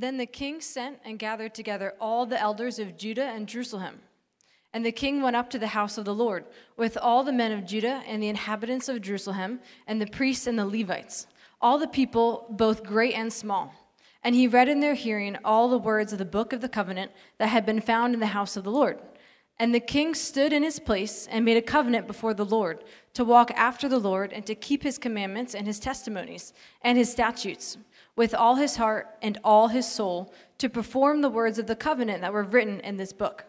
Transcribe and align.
Then 0.00 0.16
the 0.16 0.26
king 0.26 0.60
sent 0.60 1.00
and 1.04 1.18
gathered 1.18 1.54
together 1.54 1.94
all 2.00 2.24
the 2.24 2.40
elders 2.40 2.78
of 2.78 2.96
Judah 2.96 3.24
and 3.24 3.48
Jerusalem. 3.48 3.98
And 4.72 4.86
the 4.86 4.92
king 4.92 5.22
went 5.22 5.34
up 5.34 5.50
to 5.50 5.58
the 5.58 5.68
house 5.68 5.98
of 5.98 6.04
the 6.04 6.14
Lord 6.14 6.44
with 6.76 6.96
all 6.96 7.24
the 7.24 7.32
men 7.32 7.50
of 7.50 7.66
Judah 7.66 8.04
and 8.06 8.22
the 8.22 8.28
inhabitants 8.28 8.88
of 8.88 9.02
Jerusalem 9.02 9.58
and 9.88 10.00
the 10.00 10.06
priests 10.06 10.46
and 10.46 10.56
the 10.56 10.66
Levites, 10.66 11.26
all 11.60 11.78
the 11.78 11.88
people, 11.88 12.46
both 12.48 12.84
great 12.84 13.14
and 13.14 13.32
small. 13.32 13.74
And 14.22 14.36
he 14.36 14.46
read 14.46 14.68
in 14.68 14.78
their 14.78 14.94
hearing 14.94 15.36
all 15.44 15.68
the 15.68 15.78
words 15.78 16.12
of 16.12 16.20
the 16.20 16.24
book 16.24 16.52
of 16.52 16.60
the 16.60 16.68
covenant 16.68 17.10
that 17.38 17.48
had 17.48 17.66
been 17.66 17.80
found 17.80 18.14
in 18.14 18.20
the 18.20 18.26
house 18.26 18.56
of 18.56 18.62
the 18.62 18.70
Lord. 18.70 19.00
And 19.58 19.74
the 19.74 19.80
king 19.80 20.14
stood 20.14 20.52
in 20.52 20.62
his 20.62 20.78
place 20.78 21.26
and 21.28 21.44
made 21.44 21.56
a 21.56 21.62
covenant 21.62 22.06
before 22.06 22.34
the 22.34 22.44
Lord 22.44 22.84
to 23.14 23.24
walk 23.24 23.50
after 23.56 23.88
the 23.88 23.98
Lord 23.98 24.32
and 24.32 24.46
to 24.46 24.54
keep 24.54 24.84
his 24.84 24.96
commandments 24.96 25.56
and 25.56 25.66
his 25.66 25.80
testimonies 25.80 26.52
and 26.82 26.96
his 26.96 27.10
statutes 27.10 27.76
with 28.18 28.34
all 28.34 28.56
his 28.56 28.74
heart 28.74 29.06
and 29.22 29.38
all 29.44 29.68
his 29.68 29.86
soul 29.86 30.34
to 30.58 30.68
perform 30.68 31.20
the 31.20 31.30
words 31.30 31.56
of 31.56 31.68
the 31.68 31.76
covenant 31.76 32.20
that 32.20 32.32
were 32.32 32.42
written 32.42 32.80
in 32.80 32.96
this 32.96 33.12
book. 33.12 33.44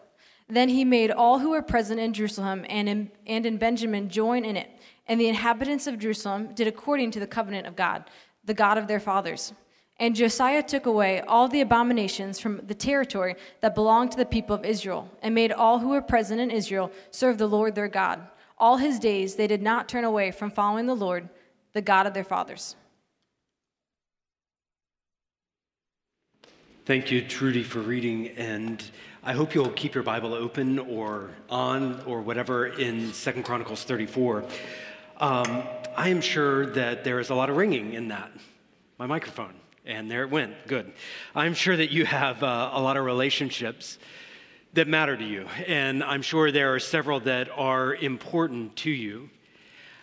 Then 0.48 0.68
he 0.68 0.84
made 0.84 1.10
all 1.10 1.40
who 1.40 1.50
were 1.50 1.60
present 1.60 1.98
in 1.98 2.12
Jerusalem 2.12 2.64
and 2.68 2.88
in, 2.88 3.10
and 3.26 3.44
in 3.44 3.56
Benjamin 3.56 4.08
join 4.08 4.44
in 4.44 4.56
it. 4.56 4.70
And 5.08 5.20
the 5.20 5.26
inhabitants 5.26 5.88
of 5.88 5.98
Jerusalem 5.98 6.54
did 6.54 6.68
according 6.68 7.10
to 7.10 7.20
the 7.20 7.26
covenant 7.26 7.66
of 7.66 7.74
God, 7.74 8.04
the 8.44 8.54
God 8.54 8.78
of 8.78 8.86
their 8.86 9.00
fathers. 9.00 9.52
And 9.98 10.14
Josiah 10.14 10.62
took 10.62 10.86
away 10.86 11.20
all 11.20 11.48
the 11.48 11.62
abominations 11.62 12.38
from 12.38 12.60
the 12.64 12.74
territory 12.74 13.34
that 13.62 13.74
belonged 13.74 14.12
to 14.12 14.18
the 14.18 14.24
people 14.24 14.54
of 14.54 14.64
Israel, 14.64 15.10
and 15.20 15.34
made 15.34 15.50
all 15.50 15.80
who 15.80 15.88
were 15.88 16.00
present 16.00 16.40
in 16.40 16.52
Israel 16.52 16.92
serve 17.10 17.38
the 17.38 17.48
Lord 17.48 17.74
their 17.74 17.88
God. 17.88 18.20
All 18.56 18.76
his 18.76 19.00
days 19.00 19.34
they 19.34 19.48
did 19.48 19.62
not 19.62 19.88
turn 19.88 20.04
away 20.04 20.30
from 20.30 20.52
following 20.52 20.86
the 20.86 20.94
Lord, 20.94 21.28
the 21.72 21.82
God 21.82 22.06
of 22.06 22.14
their 22.14 22.22
fathers. 22.22 22.76
Thank 26.90 27.12
you, 27.12 27.22
Trudy, 27.22 27.62
for 27.62 27.78
reading. 27.78 28.30
And 28.30 28.82
I 29.22 29.32
hope 29.32 29.54
you'll 29.54 29.70
keep 29.70 29.94
your 29.94 30.02
Bible 30.02 30.34
open 30.34 30.80
or 30.80 31.30
on 31.48 32.02
or 32.04 32.20
whatever 32.20 32.66
in 32.66 33.12
Second 33.12 33.44
Chronicles 33.44 33.84
34. 33.84 34.42
Um, 35.18 35.62
I 35.96 36.08
am 36.08 36.20
sure 36.20 36.66
that 36.72 37.04
there 37.04 37.20
is 37.20 37.30
a 37.30 37.34
lot 37.36 37.48
of 37.48 37.56
ringing 37.56 37.92
in 37.92 38.08
that, 38.08 38.32
my 38.98 39.06
microphone. 39.06 39.54
And 39.86 40.10
there 40.10 40.24
it 40.24 40.30
went. 40.30 40.66
Good. 40.66 40.92
I'm 41.32 41.54
sure 41.54 41.76
that 41.76 41.92
you 41.92 42.06
have 42.06 42.42
uh, 42.42 42.70
a 42.72 42.80
lot 42.82 42.96
of 42.96 43.04
relationships 43.04 43.96
that 44.72 44.88
matter 44.88 45.16
to 45.16 45.24
you. 45.24 45.46
And 45.68 46.02
I'm 46.02 46.22
sure 46.22 46.50
there 46.50 46.74
are 46.74 46.80
several 46.80 47.20
that 47.20 47.50
are 47.54 47.94
important 47.94 48.74
to 48.78 48.90
you. 48.90 49.30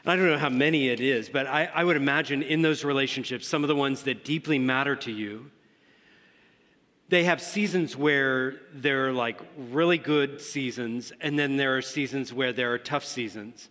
I 0.05 0.15
don't 0.15 0.27
know 0.27 0.37
how 0.37 0.47
many 0.47 0.87
it 0.87 1.01
is, 1.01 1.27
but 1.27 1.47
I, 1.47 1.65
I 1.65 1.83
would 1.83 1.97
imagine 1.97 2.41
in 2.43 2.61
those 2.61 2.85
relationships, 2.85 3.45
some 3.45 3.61
of 3.65 3.67
the 3.67 3.75
ones 3.75 4.03
that 4.03 4.23
deeply 4.23 4.57
matter 4.57 4.95
to 4.95 5.11
you 5.11 5.51
they 7.09 7.23
have 7.23 7.41
seasons 7.41 7.95
where 7.95 8.55
they're 8.73 9.13
like 9.13 9.39
really 9.57 9.97
good 9.97 10.41
seasons, 10.41 11.13
and 11.21 11.39
then 11.39 11.57
there 11.57 11.77
are 11.77 11.81
seasons 11.81 12.33
where 12.33 12.51
there 12.51 12.73
are 12.73 12.77
tough 12.77 13.05
seasons. 13.05 13.69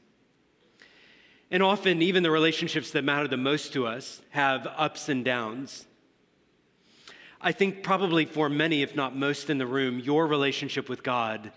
And 1.50 1.62
often, 1.62 2.02
even 2.02 2.22
the 2.22 2.30
relationships 2.30 2.90
that 2.92 3.04
matter 3.04 3.28
the 3.28 3.36
most 3.36 3.72
to 3.74 3.86
us 3.86 4.20
have 4.30 4.66
ups 4.76 5.08
and 5.08 5.24
downs. 5.24 5.86
I 7.40 7.52
think 7.52 7.82
probably 7.82 8.24
for 8.24 8.48
many, 8.48 8.82
if 8.82 8.96
not 8.96 9.14
most 9.14 9.50
in 9.50 9.58
the 9.58 9.66
room, 9.66 10.00
your 10.00 10.26
relationship 10.26 10.88
with 10.88 11.02
God 11.02 11.52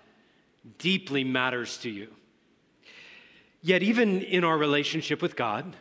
deeply 0.78 1.24
matters 1.24 1.78
to 1.80 1.90
you. 1.90 2.10
Yet, 3.62 3.82
even 3.82 4.22
in 4.22 4.44
our 4.44 4.58
relationship 4.58 5.22
with 5.22 5.36
God, 5.36 5.76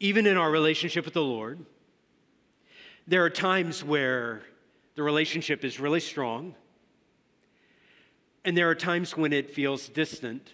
even 0.00 0.26
in 0.26 0.36
our 0.36 0.50
relationship 0.50 1.04
with 1.04 1.14
the 1.14 1.22
Lord, 1.22 1.64
there 3.08 3.24
are 3.24 3.30
times 3.30 3.82
where 3.82 4.42
the 4.94 5.02
relationship 5.02 5.64
is 5.64 5.80
really 5.80 5.98
strong, 5.98 6.54
and 8.44 8.54
there 8.54 8.68
are 8.68 8.74
times 8.74 9.16
when 9.16 9.32
it 9.32 9.50
feels 9.50 9.88
distant. 9.88 10.52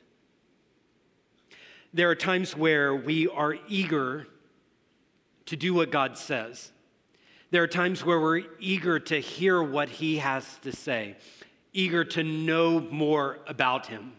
There 1.93 2.09
are 2.09 2.15
times 2.15 2.57
where 2.57 2.95
we 2.95 3.27
are 3.27 3.57
eager 3.69 4.29
to 5.47 5.57
do 5.57 5.75
what 5.75 5.91
God 5.91 6.17
says. 6.17 6.71
There 7.51 7.65
are 7.65 7.69
times 7.69 8.05
where 8.05 8.21
we're 8.21 8.43
eager 8.61 9.01
to 9.01 9.21
hear 9.21 9.61
what 9.61 9.89
He 9.89 10.19
has 10.19 10.59
to 10.63 10.71
say, 10.71 11.17
eager 11.73 12.05
to 12.05 12.23
know 12.23 12.79
more 12.79 13.41
about 13.49 13.87
Him. 13.87 14.13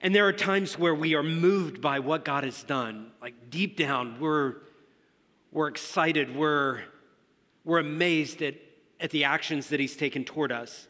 And 0.00 0.12
there 0.12 0.26
are 0.26 0.32
times 0.32 0.76
where 0.76 0.94
we 0.94 1.14
are 1.14 1.22
moved 1.22 1.80
by 1.80 2.00
what 2.00 2.24
God 2.24 2.42
has 2.42 2.64
done. 2.64 3.12
Like 3.22 3.48
deep 3.48 3.76
down, 3.76 4.18
we're 4.18 4.56
we're 5.54 5.68
excited, 5.68 6.34
we're, 6.34 6.80
we're 7.64 7.78
amazed 7.78 8.42
at, 8.42 8.56
at 9.00 9.10
the 9.10 9.22
actions 9.22 9.68
that 9.68 9.78
he's 9.78 9.96
taken 9.96 10.24
toward 10.24 10.50
us. 10.50 10.88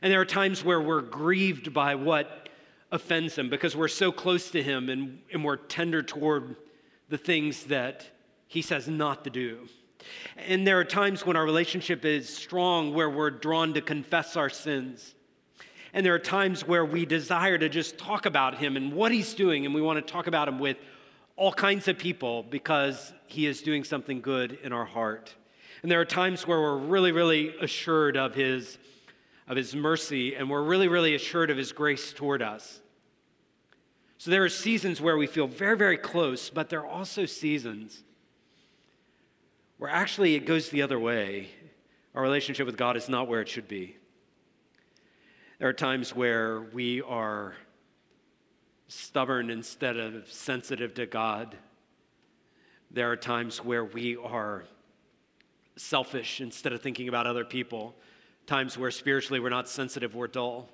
And 0.00 0.12
there 0.12 0.20
are 0.20 0.26
times 0.26 0.64
where 0.64 0.80
we're 0.80 1.02
grieved 1.02 1.74
by 1.74 1.96
what 1.96 2.48
offends 2.92 3.36
him 3.36 3.50
because 3.50 3.76
we're 3.76 3.88
so 3.88 4.12
close 4.12 4.52
to 4.52 4.62
him 4.62 4.88
and, 4.88 5.18
and 5.32 5.44
we're 5.44 5.56
tender 5.56 6.04
toward 6.04 6.54
the 7.08 7.18
things 7.18 7.64
that 7.64 8.06
he 8.46 8.62
says 8.62 8.86
not 8.86 9.24
to 9.24 9.30
do. 9.30 9.66
And 10.36 10.64
there 10.64 10.78
are 10.78 10.84
times 10.84 11.26
when 11.26 11.36
our 11.36 11.44
relationship 11.44 12.04
is 12.04 12.34
strong 12.34 12.94
where 12.94 13.10
we're 13.10 13.30
drawn 13.30 13.74
to 13.74 13.80
confess 13.80 14.36
our 14.36 14.48
sins. 14.48 15.16
And 15.92 16.06
there 16.06 16.14
are 16.14 16.20
times 16.20 16.64
where 16.64 16.84
we 16.84 17.04
desire 17.06 17.58
to 17.58 17.68
just 17.68 17.98
talk 17.98 18.24
about 18.24 18.58
him 18.58 18.76
and 18.76 18.92
what 18.92 19.10
he's 19.10 19.34
doing, 19.34 19.66
and 19.66 19.74
we 19.74 19.82
want 19.82 20.04
to 20.04 20.12
talk 20.12 20.28
about 20.28 20.46
him 20.46 20.60
with 20.60 20.76
all 21.34 21.52
kinds 21.52 21.88
of 21.88 21.98
people 21.98 22.44
because 22.44 23.12
He 23.32 23.46
is 23.46 23.62
doing 23.62 23.84
something 23.84 24.20
good 24.20 24.58
in 24.62 24.72
our 24.72 24.84
heart. 24.84 25.34
And 25.82 25.90
there 25.90 26.00
are 26.00 26.04
times 26.04 26.46
where 26.46 26.60
we're 26.60 26.78
really, 26.78 27.12
really 27.12 27.54
assured 27.60 28.16
of 28.16 28.34
His, 28.34 28.78
of 29.48 29.56
his 29.56 29.74
mercy 29.74 30.34
and 30.34 30.50
we're 30.50 30.62
really, 30.62 30.88
really 30.88 31.14
assured 31.14 31.50
of 31.50 31.56
His 31.56 31.72
grace 31.72 32.12
toward 32.12 32.42
us. 32.42 32.80
So 34.18 34.30
there 34.30 34.44
are 34.44 34.50
seasons 34.50 35.00
where 35.00 35.16
we 35.16 35.26
feel 35.26 35.46
very, 35.46 35.76
very 35.76 35.96
close, 35.96 36.50
but 36.50 36.68
there 36.68 36.80
are 36.80 36.86
also 36.86 37.24
seasons 37.24 38.02
where 39.78 39.90
actually 39.90 40.34
it 40.34 40.44
goes 40.44 40.68
the 40.68 40.82
other 40.82 40.98
way. 40.98 41.48
Our 42.14 42.22
relationship 42.22 42.66
with 42.66 42.76
God 42.76 42.98
is 42.98 43.08
not 43.08 43.28
where 43.28 43.40
it 43.40 43.48
should 43.48 43.66
be. 43.66 43.96
There 45.58 45.68
are 45.68 45.72
times 45.72 46.14
where 46.14 46.60
we 46.60 47.00
are 47.00 47.54
stubborn 48.88 49.50
instead 49.50 49.96
of 49.96 50.30
sensitive 50.30 50.92
to 50.94 51.06
God. 51.06 51.56
There 52.92 53.10
are 53.10 53.16
times 53.16 53.64
where 53.64 53.84
we 53.84 54.16
are 54.16 54.64
selfish 55.76 56.40
instead 56.40 56.72
of 56.72 56.82
thinking 56.82 57.08
about 57.08 57.26
other 57.26 57.44
people. 57.44 57.94
Times 58.46 58.76
where 58.76 58.90
spiritually 58.90 59.38
we're 59.38 59.48
not 59.48 59.68
sensitive, 59.68 60.14
we're 60.14 60.26
dull. 60.26 60.68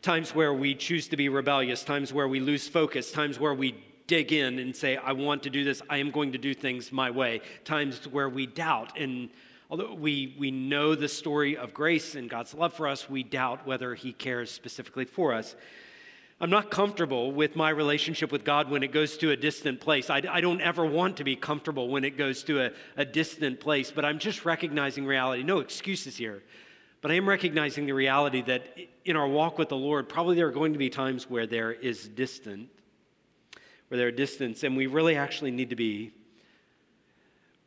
Times 0.00 0.32
where 0.32 0.54
we 0.54 0.76
choose 0.76 1.08
to 1.08 1.16
be 1.16 1.28
rebellious, 1.28 1.82
times 1.82 2.12
where 2.12 2.28
we 2.28 2.38
lose 2.38 2.68
focus, 2.68 3.10
times 3.10 3.40
where 3.40 3.52
we 3.52 3.74
dig 4.06 4.32
in 4.32 4.60
and 4.60 4.74
say, 4.74 4.96
I 4.96 5.12
want 5.12 5.42
to 5.42 5.50
do 5.50 5.64
this, 5.64 5.82
I 5.90 5.98
am 5.98 6.12
going 6.12 6.32
to 6.32 6.38
do 6.38 6.54
things 6.54 6.92
my 6.92 7.10
way. 7.10 7.40
Times 7.64 8.06
where 8.06 8.28
we 8.28 8.46
doubt. 8.46 8.96
And 8.96 9.28
although 9.70 9.94
we, 9.94 10.36
we 10.38 10.52
know 10.52 10.94
the 10.94 11.08
story 11.08 11.56
of 11.56 11.74
grace 11.74 12.14
and 12.14 12.30
God's 12.30 12.54
love 12.54 12.74
for 12.74 12.86
us, 12.86 13.10
we 13.10 13.24
doubt 13.24 13.66
whether 13.66 13.96
He 13.96 14.12
cares 14.12 14.52
specifically 14.52 15.04
for 15.04 15.34
us. 15.34 15.56
I'm 16.42 16.50
not 16.50 16.72
comfortable 16.72 17.30
with 17.30 17.54
my 17.54 17.70
relationship 17.70 18.32
with 18.32 18.44
God 18.44 18.68
when 18.68 18.82
it 18.82 18.90
goes 18.90 19.16
to 19.18 19.30
a 19.30 19.36
distant 19.36 19.80
place. 19.80 20.10
I, 20.10 20.22
I 20.28 20.40
don't 20.40 20.60
ever 20.60 20.84
want 20.84 21.18
to 21.18 21.24
be 21.24 21.36
comfortable 21.36 21.88
when 21.88 22.04
it 22.04 22.18
goes 22.18 22.42
to 22.44 22.66
a, 22.66 22.70
a 22.96 23.04
distant 23.04 23.60
place, 23.60 23.92
but 23.92 24.04
I'm 24.04 24.18
just 24.18 24.44
recognizing 24.44 25.06
reality. 25.06 25.44
No 25.44 25.60
excuses 25.60 26.16
here. 26.16 26.42
But 27.00 27.12
I 27.12 27.14
am 27.14 27.28
recognizing 27.28 27.86
the 27.86 27.92
reality 27.92 28.42
that 28.42 28.76
in 29.04 29.14
our 29.14 29.28
walk 29.28 29.56
with 29.56 29.68
the 29.68 29.76
Lord, 29.76 30.08
probably 30.08 30.34
there 30.34 30.48
are 30.48 30.52
going 30.52 30.72
to 30.72 30.80
be 30.80 30.90
times 30.90 31.30
where 31.30 31.46
there 31.46 31.70
is 31.70 32.08
distant, 32.08 32.68
where 33.86 33.98
there 33.98 34.08
are 34.08 34.10
distance, 34.10 34.64
and 34.64 34.76
we 34.76 34.88
really 34.88 35.14
actually 35.14 35.52
need 35.52 35.70
to 35.70 35.76
be 35.76 36.10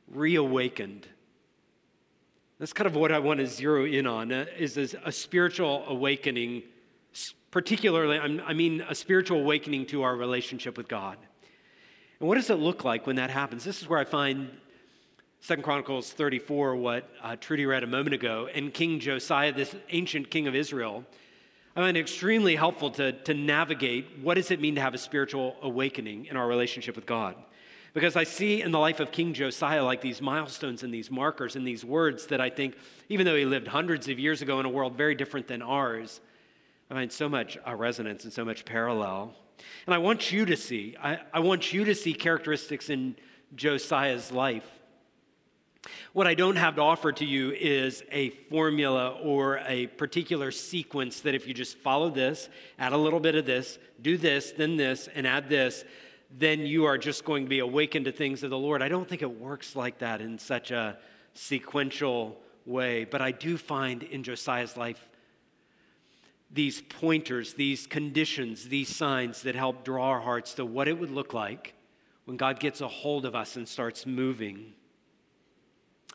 reawakened. 0.10 1.08
That's 2.60 2.74
kind 2.74 2.88
of 2.88 2.96
what 2.98 3.14
I 3.14 3.20
want 3.20 3.40
to 3.40 3.48
zero 3.48 3.86
in 3.86 4.06
on 4.06 4.34
uh, 4.34 4.48
is 4.58 4.76
a 4.78 5.12
spiritual 5.14 5.86
awakening 5.88 6.64
particularly, 7.52 8.20
I 8.20 8.54
mean 8.54 8.82
a 8.82 8.96
spiritual 8.96 9.40
awakening 9.40 9.86
to 9.88 10.04
our 10.04 10.16
relationship 10.16 10.78
with 10.78 10.88
God. 10.88 11.18
And 12.20 12.28
what 12.28 12.36
does 12.36 12.50
it 12.50 12.56
look 12.56 12.84
like 12.84 13.08
when 13.08 13.18
that 13.18 13.30
happens? 13.30 13.64
This 13.64 13.82
is 13.82 13.88
where 13.88 14.00
I 14.00 14.06
find 14.06 14.50
Second 15.42 15.64
Chronicles 15.64 16.12
34, 16.12 16.76
what 16.76 17.08
uh, 17.22 17.36
Trudy 17.36 17.66
read 17.66 17.84
a 17.84 17.88
moment 17.88 18.16
ago, 18.16 18.50
and 18.54 18.74
King 18.74 19.00
Josiah, 19.00 19.54
this 19.54 19.76
ancient 19.90 20.32
king 20.32 20.48
of 20.48 20.56
Israel. 20.56 21.06
I 21.76 21.82
find 21.82 21.98
it 21.98 22.00
extremely 22.00 22.56
helpful 22.56 22.90
to, 22.92 23.12
to 23.12 23.34
navigate 23.34 24.08
what 24.22 24.36
does 24.36 24.50
it 24.50 24.60
mean 24.60 24.76
to 24.76 24.82
have 24.82 24.94
a 24.94 24.98
spiritual 24.98 25.56
awakening 25.62 26.26
in 26.26 26.36
our 26.36 26.48
relationship 26.48 26.96
with 26.96 27.06
God. 27.06 27.36
Because 27.94 28.16
I 28.16 28.24
see 28.24 28.62
in 28.62 28.72
the 28.72 28.80
life 28.80 29.00
of 29.00 29.12
King 29.12 29.34
Josiah 29.34 29.84
like 29.84 30.02
these 30.02 30.22
milestones 30.22 30.84
and 30.84 30.94
these 30.94 31.12
markers 31.12 31.56
and 31.56 31.68
these 31.68 31.86
words 31.86 32.28
that 32.28 32.42
I 32.42 32.50
think, 32.50 32.76
even 33.08 33.26
though 33.26 33.36
he 33.36 33.46
lived 33.46 33.68
hundreds 33.68 34.10
of 34.10 34.18
years 34.18 34.42
ago 34.42 34.60
in 34.60 34.66
a 34.66 34.70
world 34.70 34.98
very 34.98 35.16
different 35.16 35.48
than 35.48 35.62
ours, 35.62 36.22
I 36.90 36.94
find 36.94 37.12
so 37.12 37.28
much 37.28 37.58
uh, 37.68 37.76
resonance 37.76 38.24
and 38.26 38.34
so 38.34 38.46
much 38.46 38.64
parallel. 38.64 39.34
And 39.86 39.96
I 39.96 39.98
want 39.98 40.32
you 40.32 40.46
to 40.46 40.56
see, 40.56 40.96
I, 41.02 41.20
I 41.34 41.40
want 41.40 41.74
you 41.74 41.86
to 41.86 41.96
see 41.96 42.14
characteristics 42.14 42.90
in 42.90 43.16
Josiah's 43.56 44.32
life. 44.32 44.70
What 46.14 46.28
I 46.28 46.34
don't 46.34 46.56
have 46.56 46.76
to 46.76 46.82
offer 46.82 47.12
to 47.12 47.26
you 47.26 47.52
is 47.52 48.04
a 48.12 48.30
formula 48.50 49.18
or 49.22 49.60
a 49.68 49.88
particular 49.88 50.52
sequence 50.52 51.22
that 51.22 51.36
if 51.36 51.48
you 51.48 51.54
just 51.54 51.78
follow 51.78 52.10
this, 52.10 52.50
add 52.80 52.94
a 52.94 52.98
little 52.98 53.20
bit 53.20 53.36
of 53.36 53.46
this, 53.46 53.78
do 54.02 54.18
this, 54.18 54.52
then 54.52 54.78
this, 54.78 55.08
and 55.14 55.28
add 55.28 55.50
this, 55.50 55.84
then 56.32 56.62
you 56.62 56.86
are 56.86 56.98
just 56.98 57.24
going 57.24 57.44
to 57.44 57.50
be 57.50 57.60
awakened 57.60 58.06
to 58.06 58.12
things 58.12 58.44
of 58.44 58.50
the 58.50 58.58
Lord. 58.58 58.82
I 58.82 58.90
don't 58.90 59.08
think 59.08 59.22
it 59.22 59.40
works 59.40 59.76
like 59.76 60.00
that 60.00 60.22
in 60.22 60.40
such 60.40 60.72
a 60.72 60.98
sequential 61.34 62.40
way, 62.66 63.06
but 63.06 63.22
I 63.22 63.32
do 63.32 63.58
find 63.58 64.02
in 64.04 64.24
Josiah's 64.24 64.76
life 64.76 65.08
these 66.52 66.82
pointers, 66.82 67.54
these 67.54 67.88
conditions, 67.88 68.70
these 68.70 68.96
signs 68.96 69.42
that 69.44 69.56
help 69.56 69.84
draw 69.84 70.10
our 70.10 70.22
hearts 70.22 70.54
to 70.56 70.66
what 70.66 70.88
it 70.88 70.98
would 70.98 71.12
look 71.12 71.34
like 71.34 71.74
when 72.26 72.38
God 72.38 72.60
gets 72.60 72.82
a 72.82 72.88
hold 72.88 73.26
of 73.26 73.36
us 73.36 73.56
and 73.56 73.68
starts 73.68 74.06
moving 74.06 74.74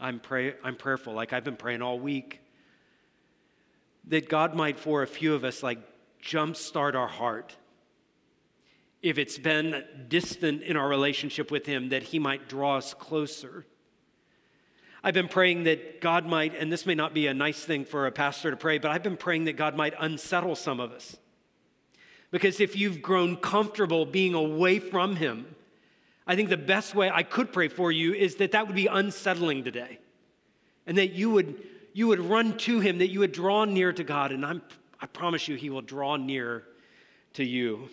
I'm, 0.00 0.18
pray, 0.18 0.54
I'm 0.64 0.76
prayerful, 0.76 1.12
like 1.12 1.32
I've 1.32 1.44
been 1.44 1.56
praying 1.56 1.82
all 1.82 2.00
week, 2.00 2.40
that 4.08 4.28
God 4.28 4.54
might, 4.54 4.80
for 4.80 5.02
a 5.02 5.06
few 5.06 5.34
of 5.34 5.44
us, 5.44 5.62
like 5.62 5.78
jumpstart 6.22 6.94
our 6.94 7.06
heart. 7.06 7.54
If 9.02 9.18
it's 9.18 9.38
been 9.38 9.84
distant 10.08 10.62
in 10.62 10.76
our 10.76 10.88
relationship 10.88 11.50
with 11.50 11.66
Him, 11.66 11.90
that 11.90 12.02
He 12.02 12.18
might 12.18 12.48
draw 12.48 12.78
us 12.78 12.94
closer. 12.94 13.66
I've 15.02 15.14
been 15.14 15.28
praying 15.28 15.64
that 15.64 16.00
God 16.00 16.26
might, 16.26 16.54
and 16.54 16.70
this 16.70 16.84
may 16.84 16.94
not 16.94 17.14
be 17.14 17.26
a 17.26 17.34
nice 17.34 17.64
thing 17.64 17.84
for 17.84 18.06
a 18.06 18.12
pastor 18.12 18.50
to 18.50 18.56
pray, 18.56 18.78
but 18.78 18.90
I've 18.90 19.02
been 19.02 19.16
praying 19.16 19.44
that 19.44 19.56
God 19.56 19.74
might 19.74 19.94
unsettle 19.98 20.56
some 20.56 20.80
of 20.80 20.92
us. 20.92 21.16
Because 22.30 22.60
if 22.60 22.76
you've 22.76 23.02
grown 23.02 23.36
comfortable 23.36 24.04
being 24.04 24.34
away 24.34 24.78
from 24.78 25.16
Him, 25.16 25.54
I 26.30 26.36
think 26.36 26.48
the 26.48 26.56
best 26.56 26.94
way 26.94 27.10
I 27.10 27.24
could 27.24 27.52
pray 27.52 27.66
for 27.66 27.90
you 27.90 28.14
is 28.14 28.36
that 28.36 28.52
that 28.52 28.66
would 28.68 28.76
be 28.76 28.86
unsettling 28.86 29.64
today. 29.64 29.98
And 30.86 30.96
that 30.96 31.12
you 31.12 31.30
would, 31.30 31.60
you 31.92 32.06
would 32.06 32.20
run 32.20 32.56
to 32.58 32.78
him, 32.78 32.98
that 32.98 33.08
you 33.08 33.18
would 33.18 33.32
draw 33.32 33.64
near 33.64 33.92
to 33.92 34.04
God. 34.04 34.30
And 34.30 34.46
I'm, 34.46 34.62
I 35.00 35.06
promise 35.06 35.48
you, 35.48 35.56
he 35.56 35.70
will 35.70 35.82
draw 35.82 36.14
near 36.14 36.64
to 37.34 37.44
you. 37.44 37.88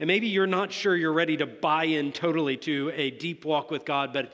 And 0.00 0.08
maybe 0.08 0.26
you're 0.26 0.48
not 0.48 0.72
sure 0.72 0.96
you're 0.96 1.12
ready 1.12 1.36
to 1.36 1.46
buy 1.46 1.84
in 1.84 2.10
totally 2.10 2.56
to 2.56 2.90
a 2.94 3.12
deep 3.12 3.44
walk 3.44 3.70
with 3.70 3.84
God, 3.84 4.12
but 4.12 4.32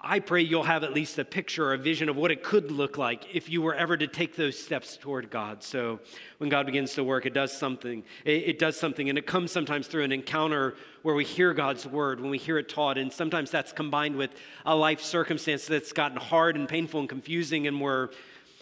I 0.00 0.20
pray 0.20 0.42
you'll 0.42 0.62
have 0.62 0.84
at 0.84 0.92
least 0.92 1.18
a 1.18 1.24
picture 1.24 1.66
or 1.66 1.74
a 1.74 1.78
vision 1.78 2.08
of 2.08 2.14
what 2.14 2.30
it 2.30 2.44
could 2.44 2.70
look 2.70 2.96
like 2.96 3.34
if 3.34 3.50
you 3.50 3.60
were 3.60 3.74
ever 3.74 3.96
to 3.96 4.06
take 4.06 4.36
those 4.36 4.56
steps 4.56 4.96
toward 4.96 5.28
God. 5.28 5.64
So 5.64 5.98
when 6.38 6.48
God 6.48 6.66
begins 6.66 6.94
to 6.94 7.02
work, 7.02 7.26
it 7.26 7.34
does 7.34 7.52
something. 7.52 8.04
It, 8.24 8.44
it, 8.44 8.58
does 8.60 8.78
something, 8.78 9.08
and 9.08 9.18
it 9.18 9.26
comes 9.26 9.50
sometimes 9.50 9.88
through 9.88 10.04
an 10.04 10.12
encounter 10.12 10.76
where 11.02 11.16
we 11.16 11.24
hear 11.24 11.52
God's 11.52 11.84
word, 11.84 12.20
when 12.20 12.30
we 12.30 12.38
hear 12.38 12.58
it 12.58 12.68
taught, 12.68 12.96
and 12.96 13.12
sometimes 13.12 13.50
that's 13.50 13.72
combined 13.72 14.14
with 14.14 14.30
a 14.64 14.76
life 14.76 15.00
circumstance 15.00 15.66
that's 15.66 15.92
gotten 15.92 16.16
hard 16.16 16.54
and 16.54 16.68
painful 16.68 17.00
and 17.00 17.08
confusing, 17.08 17.66
and 17.66 17.80
we're 17.80 18.10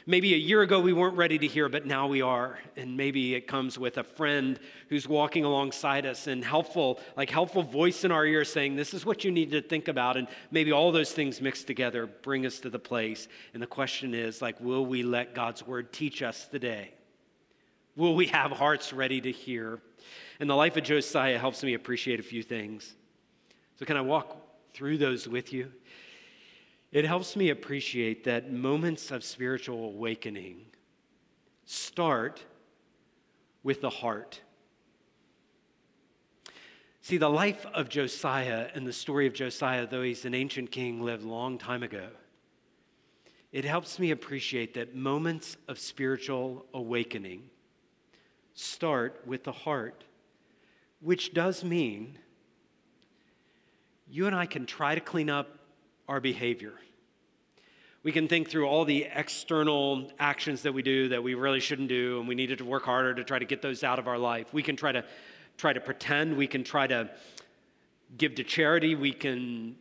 maybe 0.07 0.35
a 0.35 0.39
year 0.39 0.63
ago 0.63 0.81
we 0.81 0.93
weren't 0.93 1.17
ready 1.17 1.39
to 1.39 1.47
hear, 1.47 1.69
but 1.69 1.85
now 1.85 2.07
we 2.07 2.23
are. 2.23 2.59
And 2.77 2.97
maybe 2.97 3.35
it 3.35 3.49
comes 3.49 3.79
with 3.79 3.99
a 3.99 4.05
friend 4.05 4.59
who's 4.89 5.09
walking 5.09 5.45
alongside 5.45 6.07
us 6.07 6.29
and 6.29 6.45
helpful, 6.45 7.01
like 7.17 7.29
helpful 7.29 7.63
voice 7.63 8.05
in 8.05 8.13
our 8.13 8.25
ear 8.25 8.45
saying, 8.45 8.77
This 8.77 8.95
is 8.95 9.05
what 9.05 9.25
you 9.25 9.31
need 9.33 9.51
to 9.51 9.61
think 9.61 9.89
about. 9.89 10.17
And 10.17 10.29
maybe 10.51 10.73
all 10.73 10.93
those 10.93 11.13
things 11.13 11.41
mixed 11.41 11.67
together 11.67 12.07
bring 12.07 12.47
us 12.47 12.61
to 12.61 12.71
the 12.71 12.79
place. 12.79 13.29
And 13.53 13.63
the 13.63 13.67
question 13.67 14.15
is, 14.15 14.41
like, 14.41 14.61
will 14.61 14.87
we 14.87 15.03
let 15.03 15.35
God's 15.35 15.67
word 15.67 15.93
teach 15.93 16.23
us 16.23 16.47
today? 16.47 16.95
Will 17.97 18.15
we 18.15 18.27
have 18.27 18.53
hearts 18.53 18.93
ready 18.93 19.21
to 19.21 19.33
hear? 19.33 19.81
And 20.39 20.49
the 20.49 20.55
life 20.55 20.77
of 20.77 20.85
Josiah 20.85 21.39
helps 21.39 21.63
me 21.63 21.75
appreciate 21.75 22.21
a 22.21 22.23
few 22.23 22.43
things. 22.43 22.95
So, 23.79 23.85
can 23.85 23.97
I 23.97 24.03
walk 24.03 24.37
through 24.73 24.99
those 24.99 25.27
with 25.27 25.53
you? 25.53 25.73
It 26.93 27.05
helps 27.05 27.37
me 27.37 27.51
appreciate 27.51 28.25
that 28.25 28.53
moments 28.53 29.11
of 29.11 29.25
spiritual 29.25 29.85
awakening 29.85 30.67
start 31.65 32.45
with 33.63 33.81
the 33.81 33.91
heart. 33.91 34.41
See, 37.01 37.19
the 37.19 37.29
life 37.29 37.67
of 37.75 37.89
Josiah 37.89 38.69
and 38.75 38.87
the 38.87 38.93
story 38.93 39.27
of 39.27 39.33
Josiah, 39.33 39.87
though 39.87 40.03
he's 40.03 40.25
an 40.25 40.35
ancient 40.35 40.71
king, 40.71 41.03
lived 41.03 41.25
a 41.25 41.29
long 41.29 41.59
time 41.59 41.83
ago. 41.83 42.09
It 43.53 43.65
helps 43.65 43.99
me 43.99 44.11
appreciate 44.11 44.75
that 44.75 44.95
moments 44.95 45.57
of 45.69 45.79
spiritual 45.79 46.67
awakening 46.75 47.45
start 48.55 49.23
with 49.25 49.45
the 49.45 49.53
heart, 49.53 50.05
which 51.01 51.33
does 51.33 51.63
mean 51.63 52.19
you 54.09 54.27
and 54.27 54.35
I 54.35 54.47
can 54.47 54.67
try 54.67 54.95
to 54.95 55.01
clean 55.01 55.31
up 55.31 55.56
our 56.09 56.21
behavior. 56.21 56.75
We 58.03 58.13
can 58.13 58.29
think 58.29 58.49
through 58.49 58.67
all 58.67 58.85
the 58.85 59.09
external 59.13 60.13
actions 60.19 60.63
that 60.63 60.73
we 60.73 60.83
do 60.83 61.09
that 61.09 61.23
we 61.23 61.35
really 61.35 61.59
shouldn't 61.59 61.89
do, 61.89 62.21
and 62.21 62.29
we 62.29 62.37
needed 62.37 62.59
to 62.59 62.65
work 62.65 62.85
harder 62.85 63.15
to 63.15 63.25
try 63.25 63.39
to 63.39 63.45
get 63.45 63.63
those 63.63 63.83
out 63.83 63.99
of 63.99 64.07
our 64.07 64.19
life. 64.19 64.53
We 64.53 64.63
can 64.63 64.77
try 64.77 64.93
to 64.93 65.05
try 65.57 65.73
to 65.73 65.81
pretend, 65.81 66.37
we 66.37 66.47
can 66.47 66.63
try 66.63 66.87
to 66.87 67.11
give 68.17 68.37
to 68.37 68.45
charity, 68.45 68.95
we 68.95 69.13
can 69.13 69.77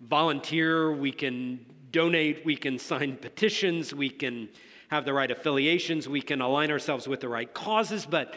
volunteer, 0.00 0.92
we 0.92 1.12
can 1.12 1.64
donate, 1.92 2.44
we 2.44 2.56
can 2.56 2.78
sign 2.78 3.16
petitions, 3.16 3.94
we 3.94 4.10
can 4.10 4.48
have 4.88 5.04
the 5.04 5.12
right 5.12 5.30
affiliations, 5.30 6.08
we 6.08 6.20
can 6.20 6.40
align 6.40 6.70
ourselves 6.70 7.06
with 7.06 7.20
the 7.20 7.28
right 7.28 7.52
causes, 7.54 8.06
but 8.06 8.34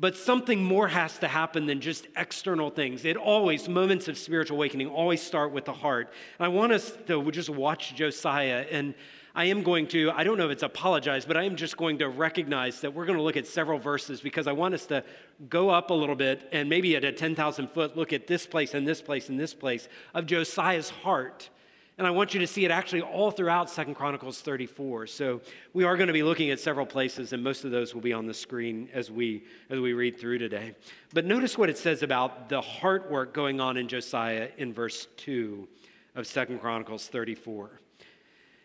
but 0.00 0.16
something 0.16 0.62
more 0.62 0.88
has 0.88 1.18
to 1.18 1.28
happen 1.28 1.66
than 1.66 1.80
just 1.80 2.06
external 2.16 2.70
things. 2.70 3.04
It 3.04 3.16
always, 3.16 3.68
moments 3.68 4.06
of 4.06 4.16
spiritual 4.16 4.56
awakening, 4.56 4.88
always 4.88 5.20
start 5.20 5.52
with 5.52 5.64
the 5.64 5.72
heart. 5.72 6.12
And 6.38 6.46
I 6.46 6.48
want 6.48 6.72
us 6.72 6.92
to 7.08 7.30
just 7.32 7.50
watch 7.50 7.94
Josiah, 7.94 8.64
and 8.70 8.94
I 9.34 9.46
am 9.46 9.62
going 9.62 9.88
to, 9.88 10.10
I 10.12 10.24
don't 10.24 10.38
know 10.38 10.46
if 10.46 10.52
it's 10.52 10.62
apologize, 10.62 11.24
but 11.24 11.36
I 11.36 11.44
am 11.44 11.56
just 11.56 11.76
going 11.76 11.98
to 11.98 12.08
recognize 12.08 12.80
that 12.80 12.94
we're 12.94 13.06
going 13.06 13.18
to 13.18 13.22
look 13.22 13.36
at 13.36 13.46
several 13.46 13.78
verses 13.78 14.20
because 14.20 14.46
I 14.46 14.52
want 14.52 14.74
us 14.74 14.86
to 14.86 15.04
go 15.48 15.70
up 15.70 15.90
a 15.90 15.94
little 15.94 16.16
bit 16.16 16.48
and 16.52 16.68
maybe 16.68 16.96
at 16.96 17.04
a 17.04 17.12
10,000 17.12 17.68
foot 17.68 17.96
look 17.96 18.12
at 18.12 18.26
this 18.26 18.46
place 18.46 18.74
and 18.74 18.86
this 18.86 19.02
place 19.02 19.28
and 19.28 19.38
this 19.38 19.54
place 19.54 19.88
of 20.14 20.26
Josiah's 20.26 20.90
heart 20.90 21.50
and 21.98 22.06
I 22.06 22.10
want 22.12 22.32
you 22.32 22.38
to 22.40 22.46
see 22.46 22.64
it 22.64 22.70
actually 22.70 23.02
all 23.02 23.32
throughout 23.32 23.68
Second 23.68 23.96
Chronicles 23.96 24.40
34. 24.40 25.08
So 25.08 25.40
we 25.72 25.82
are 25.82 25.96
going 25.96 26.06
to 26.06 26.12
be 26.12 26.22
looking 26.22 26.50
at 26.50 26.60
several 26.60 26.86
places, 26.86 27.32
and 27.32 27.42
most 27.42 27.64
of 27.64 27.72
those 27.72 27.92
will 27.92 28.00
be 28.00 28.12
on 28.12 28.26
the 28.26 28.34
screen 28.34 28.88
as 28.94 29.10
we 29.10 29.42
as 29.68 29.80
we 29.80 29.92
read 29.92 30.18
through 30.18 30.38
today. 30.38 30.76
But 31.12 31.24
notice 31.24 31.58
what 31.58 31.68
it 31.68 31.76
says 31.76 32.04
about 32.04 32.48
the 32.48 32.60
heart 32.60 33.10
work 33.10 33.34
going 33.34 33.60
on 33.60 33.76
in 33.76 33.88
Josiah 33.88 34.48
in 34.56 34.72
verse 34.72 35.08
2 35.16 35.66
of 36.14 36.26
Second 36.26 36.60
Chronicles 36.60 37.08
34. 37.08 37.80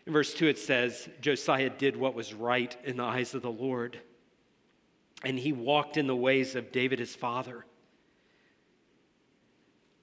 In 0.06 0.12
verse 0.12 0.32
2, 0.34 0.48
it 0.48 0.58
says, 0.58 1.08
Josiah 1.20 1.70
did 1.70 1.96
what 1.96 2.14
was 2.14 2.34
right 2.34 2.76
in 2.84 2.98
the 2.98 3.04
eyes 3.04 3.34
of 3.34 3.42
the 3.42 3.50
Lord, 3.50 3.98
and 5.24 5.38
he 5.38 5.52
walked 5.52 5.96
in 5.96 6.06
the 6.06 6.14
ways 6.14 6.54
of 6.54 6.70
David 6.70 6.98
his 6.98 7.16
father 7.16 7.64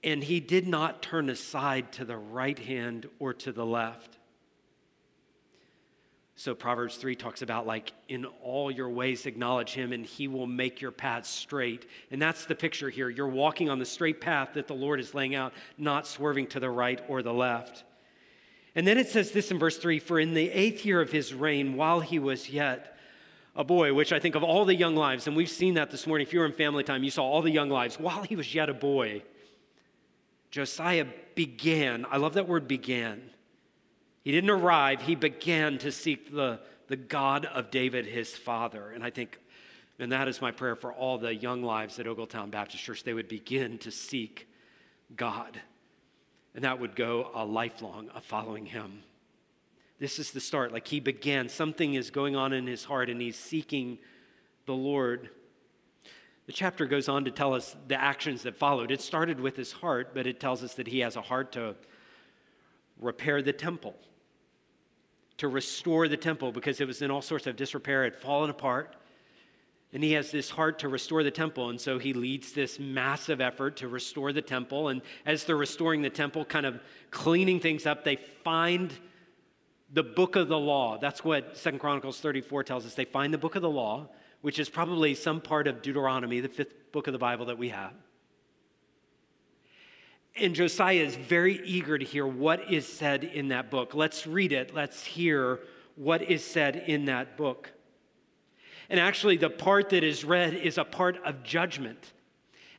and 0.04 0.24
he 0.24 0.40
did 0.40 0.68
not 0.68 1.02
turn 1.02 1.30
aside 1.30 1.92
to 1.94 2.06
the 2.06 2.18
right 2.18 2.58
hand 2.58 3.08
or 3.20 3.34
to 3.34 3.52
the 3.52 3.66
left. 3.66 4.18
So 6.36 6.56
Proverbs 6.56 6.96
3 6.98 7.16
talks 7.16 7.44
about 7.44 7.68
like 7.68 7.92
in 8.10 8.26
all 8.42 8.72
your 8.72 8.90
ways 8.90 9.28
acknowledge 9.28 9.74
him 9.74 9.94
and 9.94 10.04
he 10.04 10.28
will 10.28 10.48
make 10.48 10.82
your 10.82 10.90
paths 10.90 11.30
straight. 11.30 11.86
And 12.10 12.20
that's 12.20 12.46
the 12.46 12.56
picture 12.56 12.90
here. 12.90 13.10
You're 13.10 13.28
walking 13.28 13.70
on 13.70 13.78
the 13.78 13.86
straight 13.86 14.20
path 14.20 14.50
that 14.56 14.68
the 14.68 14.74
Lord 14.74 15.00
is 15.00 15.14
laying 15.14 15.36
out, 15.36 15.54
not 15.78 16.08
swerving 16.08 16.48
to 16.48 16.60
the 16.60 16.70
right 16.70 17.00
or 17.08 17.22
the 17.22 17.34
left. 17.34 17.84
And 18.74 18.88
then 18.88 18.98
it 18.98 19.10
says 19.10 19.32
this 19.32 19.52
in 19.52 19.60
verse 19.60 19.78
3 19.78 20.00
For 20.00 20.20
in 20.20 20.34
the 20.34 20.50
eighth 20.50 20.84
year 20.84 21.00
of 21.00 21.12
his 21.12 21.32
reign, 21.32 21.76
while 21.76 22.00
he 22.00 22.18
was 22.18 22.50
yet 22.50 22.98
a 23.56 23.64
boy, 23.64 23.94
which 23.94 24.14
I 24.14 24.20
think 24.20 24.36
of 24.36 24.44
all 24.44 24.66
the 24.66 24.74
young 24.74 24.96
lives, 24.96 25.28
and 25.28 25.36
we've 25.36 25.50
seen 25.50 25.74
that 25.74 25.92
this 25.92 26.08
morning. 26.08 26.26
If 26.26 26.34
you 26.34 26.40
were 26.40 26.46
in 26.46 26.54
family 26.54 26.84
time, 26.84 27.04
you 27.04 27.12
saw 27.12 27.24
all 27.24 27.42
the 27.42 27.52
young 27.52 27.70
lives. 27.70 28.00
While 28.00 28.24
he 28.24 28.36
was 28.36 28.56
yet 28.56 28.70
a 28.70 28.74
boy, 28.74 29.24
Josiah 30.52 31.06
began, 31.34 32.06
I 32.12 32.18
love 32.18 32.34
that 32.34 32.48
word 32.48 32.68
began. 32.68 33.30
He 34.24 34.32
didn't 34.32 34.50
arrive, 34.50 35.02
he 35.02 35.16
began 35.16 35.78
to 35.80 35.92
seek 35.92 36.32
the, 36.32 36.60
the 36.88 36.98
God 36.98 37.46
of 37.46 37.72
David, 37.72 38.06
his 38.06 38.36
father. 38.36 38.92
And 38.92 39.04
I 39.04 39.10
think, 39.10 39.40
and 39.98 40.12
that 40.12 40.28
is 40.28 40.42
my 40.42 40.52
prayer 40.52 40.76
for 40.76 40.94
all 40.94 41.18
the 41.18 41.34
young 41.34 41.64
lives 41.64 42.00
at 42.00 42.06
Ogletown 42.06 42.52
Baptist 42.52 42.84
Church, 42.84 43.04
they 43.04 43.14
would 43.14 43.30
begin 43.30 43.78
to 43.80 43.92
seek 43.92 44.48
God. 45.16 45.60
And 46.54 46.66
that 46.66 46.80
would 46.80 46.96
go 46.96 47.32
a 47.34 47.46
lifelong 47.46 48.10
of 48.10 48.24
following 48.26 48.66
him. 48.66 49.04
This 50.00 50.20
is 50.20 50.32
the 50.32 50.40
start. 50.42 50.74
Like 50.74 50.88
he 50.88 51.00
began, 51.00 51.48
something 51.48 51.94
is 51.94 52.12
going 52.12 52.36
on 52.36 52.52
in 52.52 52.68
his 52.68 52.84
heart, 52.84 53.10
and 53.10 53.22
he's 53.22 53.38
seeking 53.38 54.00
the 54.66 54.74
Lord. 54.74 55.30
The 56.52 56.58
chapter 56.58 56.86
goes 56.86 57.08
on 57.08 57.24
to 57.24 57.32
tell 57.32 57.54
us 57.54 57.78
the 57.88 57.96
actions 57.96 58.44
that 58.44 58.58
followed. 58.58 58.92
It 58.92 59.00
started 59.00 59.40
with 59.40 59.56
his 59.56 59.72
heart, 59.72 60.14
but 60.14 60.28
it 60.28 60.42
tells 60.42 60.66
us 60.66 60.74
that 60.74 60.86
he 60.86 61.00
has 61.00 61.16
a 61.16 61.22
heart 61.22 61.54
to 61.54 61.78
repair 63.00 63.42
the 63.42 63.54
temple, 63.54 63.96
to 65.38 65.48
restore 65.48 66.10
the 66.10 66.18
temple 66.18 66.52
because 66.52 66.82
it 66.82 66.88
was 66.88 67.02
in 67.02 67.10
all 67.10 67.22
sorts 67.22 67.48
of 67.48 67.56
disrepair. 67.56 68.04
It 68.04 68.16
had 68.16 68.22
fallen 68.22 68.50
apart. 68.50 68.98
And 69.94 70.04
he 70.04 70.12
has 70.12 70.30
this 70.30 70.50
heart 70.50 70.80
to 70.80 70.90
restore 70.90 71.24
the 71.24 71.32
temple. 71.32 71.70
And 71.70 71.80
so 71.80 71.98
he 72.00 72.12
leads 72.12 72.52
this 72.52 72.80
massive 72.80 73.40
effort 73.40 73.78
to 73.78 73.88
restore 73.88 74.34
the 74.34 74.42
temple. 74.42 74.90
And 74.90 75.04
as 75.26 75.46
they're 75.46 75.56
restoring 75.56 76.02
the 76.02 76.10
temple, 76.10 76.44
kind 76.44 76.66
of 76.66 76.82
cleaning 77.12 77.62
things 77.62 77.86
up, 77.86 78.04
they 78.04 78.18
find 78.44 78.92
the 79.94 80.04
book 80.04 80.36
of 80.36 80.50
the 80.50 80.60
law. 80.60 80.98
That's 80.98 81.24
what 81.24 81.56
Second 81.56 81.80
Chronicles 81.80 82.20
34 82.20 82.66
tells 82.66 82.86
us. 82.86 82.94
They 82.94 83.06
find 83.06 83.34
the 83.34 83.38
book 83.38 83.56
of 83.56 83.62
the 83.62 83.70
law, 83.70 84.10
which 84.42 84.60
is 84.60 84.70
probably 84.70 85.16
some 85.16 85.40
part 85.40 85.68
of 85.68 85.82
Deuteronomy, 85.82 86.40
the 86.40 86.50
fifth 86.50 86.92
book 86.92 87.08
of 87.08 87.14
the 87.14 87.20
Bible 87.20 87.46
that 87.46 87.58
we 87.58 87.70
have. 87.70 87.94
And 90.36 90.56
Josiah 90.56 90.96
is 90.96 91.16
very 91.16 91.62
eager 91.66 91.98
to 91.98 92.06
hear 92.06 92.26
what 92.26 92.72
is 92.72 92.88
said 92.88 93.24
in 93.24 93.50
that 93.50 93.70
book. 93.70 93.94
Let's 93.94 94.26
read 94.26 94.54
it. 94.54 94.74
Let's 94.74 95.04
hear 95.04 95.60
what 95.96 96.22
is 96.22 96.44
said 96.44 96.84
in 96.88 97.06
that 97.06 97.38
book. 97.38 97.72
And 98.90 99.00
actually, 99.00 99.38
the 99.38 99.50
part 99.50 99.90
that 99.90 100.04
is 100.04 100.24
read 100.24 100.54
is 100.54 100.78
a 100.78 100.84
part 100.84 101.18
of 101.24 101.44
judgment. 101.44 102.12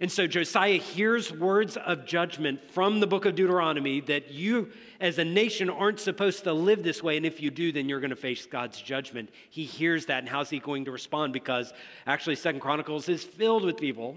And 0.03 0.11
so 0.11 0.27
Josiah 0.27 0.79
hears 0.79 1.33
words 1.33 1.77
of 1.77 2.05
judgment 2.05 2.61
from 2.73 2.99
the 2.99 3.07
book 3.07 3.25
of 3.25 3.37
Deuteronomy 3.37 4.01
that 4.01 4.33
you, 4.33 4.73
as 4.99 5.19
a 5.19 5.25
nation, 5.25 5.71
aren't 5.71 6.01
supposed 6.01 6.43
to 6.43 6.53
live 6.53 6.83
this 6.83 7.05
way. 7.05 7.17
And 7.17 7.25
if 7.25 7.41
you 7.41 7.53
do, 7.53 7.71
then 7.71 7.89
you're 7.89 8.01
going 8.01 8.11
to 8.11 8.17
face 8.17 8.45
God's 8.45 8.83
judgment. 8.83 9.31
He 9.49 9.63
hears 9.65 10.07
that, 10.07 10.19
and 10.19 10.29
how's 10.29 10.51
he 10.51 10.59
going 10.59 10.87
to 10.87 10.91
respond? 10.91 11.33
Because 11.33 11.73
actually, 12.05 12.35
Second 12.35 12.59
Chronicles 12.59 13.09
is 13.09 13.23
filled 13.23 13.63
with 13.63 13.77
people. 13.77 14.17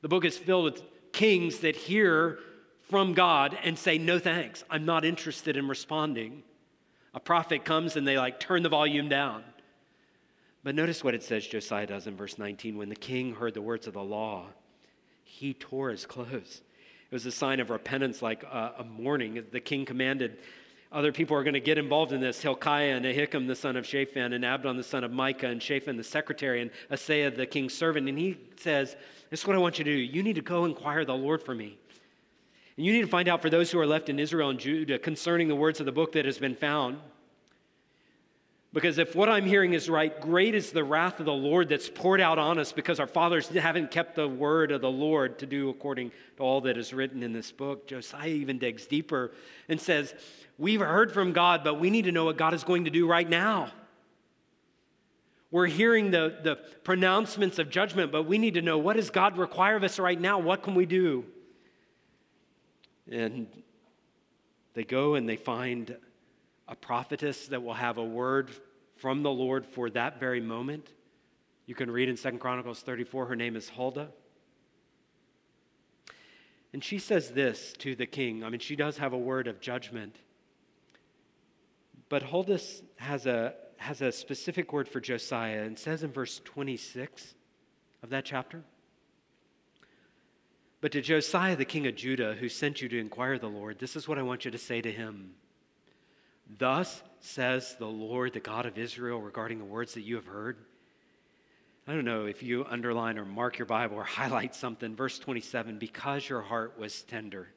The 0.00 0.08
book 0.08 0.24
is 0.24 0.38
filled 0.38 0.64
with 0.64 0.82
kings 1.12 1.58
that 1.58 1.76
hear 1.76 2.38
from 2.88 3.12
God 3.12 3.58
and 3.62 3.78
say, 3.78 3.98
No 3.98 4.18
thanks, 4.18 4.64
I'm 4.70 4.86
not 4.86 5.04
interested 5.04 5.58
in 5.58 5.68
responding. 5.68 6.42
A 7.12 7.20
prophet 7.20 7.66
comes 7.66 7.96
and 7.96 8.08
they 8.08 8.16
like 8.16 8.40
turn 8.40 8.62
the 8.62 8.70
volume 8.70 9.10
down. 9.10 9.44
But 10.64 10.74
notice 10.74 11.04
what 11.04 11.14
it 11.14 11.22
says 11.22 11.46
Josiah 11.46 11.86
does 11.86 12.06
in 12.06 12.16
verse 12.16 12.38
19. 12.38 12.78
When 12.78 12.88
the 12.88 12.96
king 12.96 13.34
heard 13.34 13.52
the 13.52 13.60
words 13.60 13.86
of 13.86 13.92
the 13.92 14.02
law, 14.02 14.46
he 15.32 15.54
tore 15.54 15.90
his 15.90 16.04
clothes. 16.14 16.60
It 17.10 17.14
was 17.14 17.26
a 17.26 17.32
sign 17.32 17.60
of 17.60 17.70
repentance, 17.70 18.22
like 18.22 18.42
a, 18.42 18.74
a 18.78 18.84
mourning. 18.84 19.42
The 19.50 19.60
king 19.60 19.84
commanded 19.84 20.38
other 20.90 21.10
people 21.10 21.34
are 21.38 21.42
going 21.42 21.54
to 21.54 21.60
get 21.60 21.78
involved 21.78 22.12
in 22.12 22.20
this 22.20 22.42
Hilkiah 22.42 22.94
and 22.94 23.06
Ahikam, 23.06 23.46
the 23.46 23.56
son 23.56 23.76
of 23.76 23.86
Shaphan, 23.86 24.34
and 24.34 24.44
Abdon, 24.44 24.76
the 24.76 24.82
son 24.82 25.04
of 25.04 25.10
Micah, 25.10 25.46
and 25.46 25.62
Shaphan, 25.62 25.96
the 25.96 26.04
secretary, 26.04 26.60
and 26.60 26.70
Asaiah, 26.90 27.34
the 27.34 27.46
king's 27.46 27.72
servant. 27.72 28.10
And 28.10 28.18
he 28.18 28.36
says, 28.56 28.94
This 29.30 29.40
is 29.40 29.46
what 29.46 29.56
I 29.56 29.58
want 29.58 29.78
you 29.78 29.84
to 29.84 29.90
do. 29.90 29.96
You 29.96 30.22
need 30.22 30.34
to 30.34 30.42
go 30.42 30.66
inquire 30.66 31.06
the 31.06 31.14
Lord 31.14 31.42
for 31.42 31.54
me. 31.54 31.78
And 32.76 32.84
you 32.84 32.92
need 32.92 33.00
to 33.00 33.06
find 33.06 33.26
out 33.26 33.40
for 33.40 33.48
those 33.48 33.70
who 33.70 33.78
are 33.78 33.86
left 33.86 34.10
in 34.10 34.18
Israel 34.18 34.50
and 34.50 34.58
Judah 34.58 34.98
concerning 34.98 35.48
the 35.48 35.56
words 35.56 35.80
of 35.80 35.86
the 35.86 35.92
book 35.92 36.12
that 36.12 36.26
has 36.26 36.38
been 36.38 36.54
found. 36.54 36.98
Because 38.72 38.96
if 38.96 39.14
what 39.14 39.28
I'm 39.28 39.44
hearing 39.44 39.74
is 39.74 39.90
right, 39.90 40.18
great 40.18 40.54
is 40.54 40.72
the 40.72 40.82
wrath 40.82 41.20
of 41.20 41.26
the 41.26 41.32
Lord 41.32 41.68
that's 41.68 41.90
poured 41.90 42.22
out 42.22 42.38
on 42.38 42.58
us 42.58 42.72
because 42.72 42.98
our 43.00 43.06
fathers 43.06 43.48
haven't 43.48 43.90
kept 43.90 44.14
the 44.14 44.26
word 44.26 44.72
of 44.72 44.80
the 44.80 44.90
Lord 44.90 45.38
to 45.40 45.46
do 45.46 45.68
according 45.68 46.10
to 46.38 46.42
all 46.42 46.62
that 46.62 46.78
is 46.78 46.94
written 46.94 47.22
in 47.22 47.34
this 47.34 47.52
book. 47.52 47.86
Josiah 47.86 48.28
even 48.28 48.58
digs 48.58 48.86
deeper 48.86 49.32
and 49.68 49.78
says, 49.78 50.14
We've 50.56 50.80
heard 50.80 51.12
from 51.12 51.32
God, 51.32 51.64
but 51.64 51.80
we 51.80 51.90
need 51.90 52.06
to 52.06 52.12
know 52.12 52.24
what 52.24 52.38
God 52.38 52.54
is 52.54 52.64
going 52.64 52.84
to 52.84 52.90
do 52.90 53.06
right 53.06 53.28
now. 53.28 53.70
We're 55.50 55.66
hearing 55.66 56.10
the, 56.10 56.38
the 56.42 56.56
pronouncements 56.82 57.58
of 57.58 57.68
judgment, 57.68 58.10
but 58.10 58.22
we 58.22 58.38
need 58.38 58.54
to 58.54 58.62
know 58.62 58.78
what 58.78 58.96
does 58.96 59.10
God 59.10 59.36
require 59.36 59.76
of 59.76 59.82
us 59.82 59.98
right 59.98 60.18
now? 60.18 60.38
What 60.38 60.62
can 60.62 60.74
we 60.74 60.86
do? 60.86 61.24
And 63.10 63.48
they 64.72 64.84
go 64.84 65.14
and 65.14 65.28
they 65.28 65.36
find 65.36 65.94
a 66.72 66.74
prophetess 66.74 67.48
that 67.48 67.62
will 67.62 67.74
have 67.74 67.98
a 67.98 68.04
word 68.04 68.50
from 68.96 69.22
the 69.22 69.30
Lord 69.30 69.66
for 69.66 69.90
that 69.90 70.18
very 70.18 70.40
moment. 70.40 70.88
You 71.66 71.74
can 71.74 71.90
read 71.90 72.08
in 72.08 72.16
Second 72.16 72.38
Chronicles 72.38 72.80
34, 72.80 73.26
her 73.26 73.36
name 73.36 73.56
is 73.56 73.68
Huldah. 73.68 74.08
And 76.72 76.82
she 76.82 76.98
says 76.98 77.30
this 77.30 77.74
to 77.80 77.94
the 77.94 78.06
king. 78.06 78.42
I 78.42 78.48
mean, 78.48 78.58
she 78.60 78.74
does 78.74 78.96
have 78.96 79.12
a 79.12 79.18
word 79.18 79.46
of 79.46 79.60
judgment. 79.60 80.16
But 82.08 82.22
Huldah 82.22 82.60
has 82.96 83.26
a, 83.26 83.52
has 83.76 84.00
a 84.00 84.10
specific 84.10 84.72
word 84.72 84.88
for 84.88 84.98
Josiah 84.98 85.64
and 85.64 85.78
says 85.78 86.02
in 86.02 86.10
verse 86.10 86.40
26 86.44 87.34
of 88.02 88.08
that 88.10 88.24
chapter 88.24 88.64
but 90.82 90.90
to 90.92 91.00
Josiah, 91.00 91.54
the 91.54 91.64
king 91.64 91.86
of 91.86 91.94
Judah, 91.94 92.34
who 92.34 92.48
sent 92.48 92.82
you 92.82 92.88
to 92.88 92.98
inquire 92.98 93.38
the 93.38 93.48
Lord, 93.48 93.78
this 93.78 93.94
is 93.94 94.08
what 94.08 94.18
I 94.18 94.22
want 94.22 94.44
you 94.44 94.50
to 94.50 94.58
say 94.58 94.82
to 94.82 94.90
him. 94.90 95.30
Thus 96.58 97.02
says 97.20 97.76
the 97.78 97.86
Lord, 97.86 98.32
the 98.32 98.40
God 98.40 98.66
of 98.66 98.78
Israel, 98.78 99.20
regarding 99.20 99.58
the 99.58 99.64
words 99.64 99.94
that 99.94 100.02
you 100.02 100.16
have 100.16 100.26
heard. 100.26 100.56
I 101.86 101.94
don't 101.94 102.04
know 102.04 102.26
if 102.26 102.42
you 102.42 102.64
underline 102.68 103.18
or 103.18 103.24
mark 103.24 103.58
your 103.58 103.66
Bible 103.66 103.96
or 103.96 104.04
highlight 104.04 104.54
something. 104.54 104.94
Verse 104.94 105.18
27 105.18 105.78
because 105.78 106.28
your 106.28 106.42
heart 106.42 106.78
was 106.78 107.02
tender, 107.02 107.48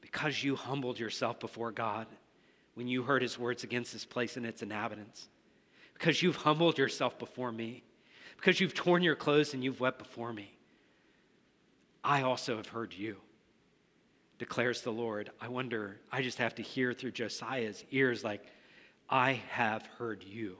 because 0.00 0.42
you 0.42 0.56
humbled 0.56 0.98
yourself 0.98 1.40
before 1.40 1.72
God 1.72 2.06
when 2.74 2.88
you 2.88 3.02
heard 3.02 3.22
his 3.22 3.38
words 3.38 3.64
against 3.64 3.92
this 3.92 4.04
place 4.04 4.36
and 4.36 4.46
its 4.46 4.62
inhabitants, 4.62 5.28
because 5.94 6.22
you've 6.22 6.36
humbled 6.36 6.78
yourself 6.78 7.18
before 7.18 7.52
me, 7.52 7.82
because 8.36 8.60
you've 8.60 8.74
torn 8.74 9.02
your 9.02 9.16
clothes 9.16 9.54
and 9.54 9.62
you've 9.62 9.80
wept 9.80 9.98
before 9.98 10.32
me. 10.32 10.50
I 12.02 12.22
also 12.22 12.56
have 12.56 12.68
heard 12.68 12.92
you, 12.92 13.16
declares 14.42 14.80
the 14.80 14.90
Lord. 14.90 15.30
I 15.40 15.46
wonder, 15.46 16.00
I 16.10 16.20
just 16.20 16.38
have 16.38 16.56
to 16.56 16.62
hear 16.62 16.92
through 16.92 17.12
Josiah's 17.12 17.84
ears, 17.92 18.24
like, 18.24 18.44
I 19.08 19.40
have 19.50 19.86
heard 19.98 20.24
you. 20.24 20.56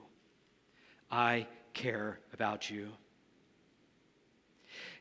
I 1.11 1.47
care 1.73 2.17
about 2.31 2.71
you. 2.71 2.83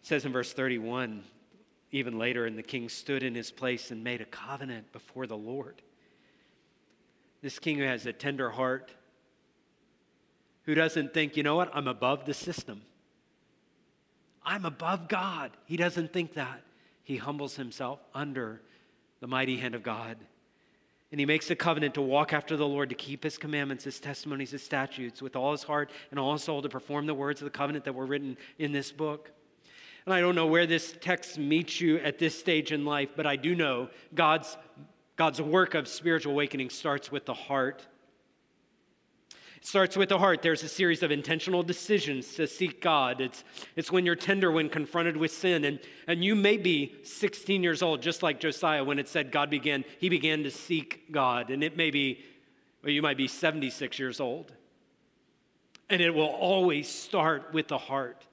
It 0.01 0.07
says 0.07 0.25
in 0.25 0.33
verse 0.33 0.53
31, 0.53 1.23
even 1.93 2.19
later, 2.19 2.45
and 2.45 2.59
the 2.59 2.63
king 2.65 2.89
stood 2.89 3.23
in 3.23 3.37
his 3.37 3.53
place 3.53 3.93
and 3.93 4.03
made 4.03 4.21
a 4.21 4.25
covenant 4.25 4.91
before 4.91 5.29
the 5.29 5.37
Lord. 5.37 5.81
This 7.41 7.61
king 7.61 7.79
who 7.79 7.85
has 7.85 8.05
a 8.05 8.13
tender 8.13 8.51
heart, 8.51 8.91
who 10.65 10.75
doesn't 10.75 11.15
think, 11.15 11.37
you 11.37 11.45
know 11.45 11.55
what, 11.55 11.71
I'm 11.73 11.87
above 11.87 12.25
the 12.25 12.35
system. 12.35 12.83
I'm 14.45 14.65
above 14.65 15.07
God. 15.07 15.53
He 15.67 15.77
doesn't 15.77 16.13
think 16.13 16.35
that. 16.35 16.65
He 17.05 17.17
humbles 17.17 17.55
himself 17.55 18.01
under 18.13 18.61
the 19.23 19.29
mighty 19.29 19.57
hand 19.57 19.77
of 19.77 19.85
God. 19.85 20.17
And 21.13 21.21
he 21.21 21.27
makes 21.27 21.49
a 21.51 21.55
covenant 21.55 21.95
to 21.95 22.03
walk 22.03 22.33
after 22.33 22.57
the 22.57 22.67
Lord, 22.67 22.89
to 22.89 22.97
keep 22.97 23.23
his 23.23 23.39
commandments, 23.39 23.85
his 23.85 24.01
testimonies, 24.01 24.51
his 24.51 24.65
statutes 24.65 25.23
with 25.23 25.37
all 25.37 25.53
his 25.53 25.63
heart 25.63 25.93
and 26.11 26.19
all 26.19 26.33
his 26.33 26.43
soul, 26.43 26.61
to 26.61 26.69
perform 26.69 27.07
the 27.07 27.15
words 27.15 27.41
of 27.41 27.45
the 27.45 27.51
covenant 27.51 27.85
that 27.85 27.95
were 27.95 28.05
written 28.05 28.37
in 28.59 28.73
this 28.73 28.91
book. 28.91 29.31
And 30.07 30.13
I 30.13 30.21
don't 30.21 30.35
know 30.35 30.49
where 30.49 30.67
this 30.67 30.97
text 31.01 31.39
meets 31.39 31.81
you 31.81 31.99
at 31.99 32.19
this 32.19 32.37
stage 32.37 32.73
in 32.73 32.85
life, 32.85 33.11
but 33.15 33.25
I 33.25 33.37
do 33.37 33.55
know 33.55 33.91
God's, 34.13 34.57
God's 35.15 35.41
work 35.41 35.75
of 35.75 35.87
spiritual 35.87 36.33
awakening 36.33 36.71
starts 36.71 37.13
with 37.13 37.25
the 37.25 37.35
heart. 37.35 37.87
It 39.63 39.69
starts 39.69 39.97
with 39.97 40.09
the 40.09 40.19
heart. 40.19 40.43
There's 40.43 40.65
a 40.65 40.69
series 40.69 41.05
of 41.05 41.13
intentional 41.13 41.63
decisions 41.63 42.35
to 42.35 42.49
seek 42.49 42.83
God. 42.83 43.21
It's, 43.21 43.45
it's 43.77 43.93
when 43.93 44.05
you're 44.05 44.17
tender 44.17 44.51
when 44.51 44.69
confronted 44.69 45.17
with 45.17 45.31
sin. 45.31 45.65
And, 45.65 45.79
and 46.09 46.25
you 46.25 46.35
may 46.35 46.57
be 46.57 46.97
16 47.05 47.63
years 47.63 47.81
old, 47.81 48.03
just 48.03 48.25
like 48.25 48.41
Josiah, 48.41 48.83
when 48.83 48.99
it 48.99 49.09
said 49.09 49.31
God 49.31 49.51
began, 49.51 49.85
he 50.01 50.09
began 50.09 50.43
to 50.43 50.51
seek 50.51 51.13
God. 51.13 51.51
And 51.51 51.63
it 51.63 51.77
may 51.77 51.93
be, 51.93 52.25
well, 52.83 52.91
you 52.91 53.03
might 53.03 53.17
be 53.17 53.29
76 53.29 54.01
years 54.01 54.19
old. 54.19 54.53
And 55.89 56.03
it 56.03 56.13
will 56.13 56.27
always 56.27 56.89
start 56.89 57.55
with 57.55 57.69
the 57.69 57.79
heart. 57.79 58.27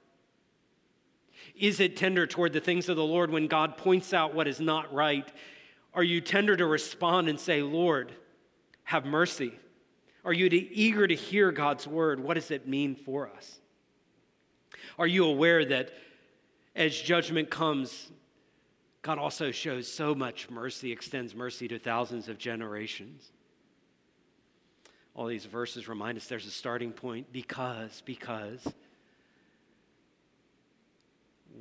Is 1.54 1.78
it 1.78 1.96
tender 1.96 2.26
toward 2.26 2.52
the 2.52 2.60
things 2.60 2.88
of 2.88 2.96
the 2.96 3.04
Lord 3.04 3.30
when 3.30 3.46
God 3.46 3.76
points 3.76 4.12
out 4.12 4.34
what 4.34 4.48
is 4.48 4.58
not 4.58 4.92
right? 4.92 5.30
Are 5.94 6.02
you 6.02 6.20
tender 6.20 6.56
to 6.56 6.66
respond 6.66 7.28
and 7.28 7.38
say, 7.38 7.62
Lord, 7.62 8.10
have 8.82 9.04
mercy? 9.04 9.52
Are 10.24 10.32
you 10.32 10.48
eager 10.52 11.06
to 11.06 11.14
hear 11.14 11.50
God's 11.50 11.86
word? 11.86 12.20
What 12.20 12.34
does 12.34 12.50
it 12.50 12.68
mean 12.68 12.94
for 12.94 13.30
us? 13.30 13.58
Are 14.98 15.06
you 15.06 15.24
aware 15.24 15.64
that 15.64 15.92
as 16.76 16.96
judgment 16.96 17.50
comes, 17.50 18.10
God 19.02 19.18
also 19.18 19.50
shows 19.50 19.90
so 19.90 20.14
much 20.14 20.50
mercy, 20.50 20.92
extends 20.92 21.34
mercy 21.34 21.68
to 21.68 21.78
thousands 21.78 22.28
of 22.28 22.38
generations? 22.38 23.30
All 25.14 25.26
these 25.26 25.46
verses 25.46 25.88
remind 25.88 26.16
us 26.16 26.26
there's 26.26 26.46
a 26.46 26.50
starting 26.50 26.92
point 26.92 27.32
because, 27.32 28.02
because 28.04 28.66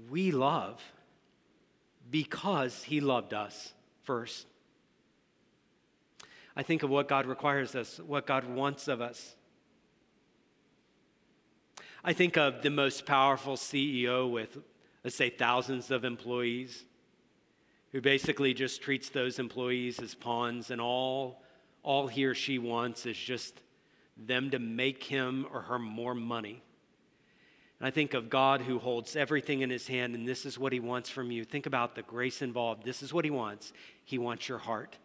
we 0.10 0.32
love 0.32 0.82
because 2.10 2.84
He 2.84 3.02
loved 3.02 3.34
us 3.34 3.74
first. 4.04 4.48
I 6.56 6.64
think 6.64 6.84
of 6.84 6.90
what 6.90 7.08
God 7.08 7.26
requires 7.26 7.76
us, 7.76 8.00
what 8.00 8.26
God 8.26 8.46
wants 8.46 8.88
of 8.88 9.02
us. 9.02 9.36
I 12.04 12.14
think 12.14 12.38
of 12.38 12.62
the 12.62 12.70
most 12.70 13.06
powerful 13.06 13.56
CEO 13.56 14.32
with, 14.32 14.58
let's 15.04 15.16
say, 15.16 15.30
thousands 15.30 15.92
of 15.92 16.06
employees 16.06 16.86
who 17.92 18.02
basically 18.02 18.54
just 18.54 18.82
treats 18.82 19.10
those 19.10 19.40
employees 19.40 20.00
as 20.00 20.14
pawns, 20.14 20.70
and 20.70 20.80
all, 20.80 21.42
all 21.84 22.08
he 22.08 22.26
or 22.26 22.36
she 22.36 22.60
wants 22.60 23.06
is 23.06 23.18
just 23.18 23.62
them 24.16 24.52
to 24.52 24.60
make 24.60 25.04
him 25.04 25.46
or 25.52 25.62
her 25.62 25.80
more 25.80 26.14
money. 26.14 26.62
And 27.80 27.88
I 27.88 27.92
think 27.92 28.14
of 28.14 28.30
God 28.30 28.62
who 28.62 28.78
holds 28.78 29.16
everything 29.16 29.62
in 29.62 29.70
his 29.70 29.88
hand, 29.88 30.14
and 30.14 30.28
this 30.28 30.46
is 30.46 30.60
what 30.60 30.74
he 30.74 30.80
wants 30.80 31.10
from 31.10 31.32
you. 31.32 31.44
Think 31.44 31.66
about 31.66 31.96
the 31.96 32.04
grace 32.04 32.42
involved. 32.42 32.84
This 32.84 33.02
is 33.02 33.14
what 33.14 33.26
he 33.26 33.32
wants. 33.32 33.74
He 34.04 34.18
wants 34.18 34.48
your 34.48 34.58
heart. 34.58 34.98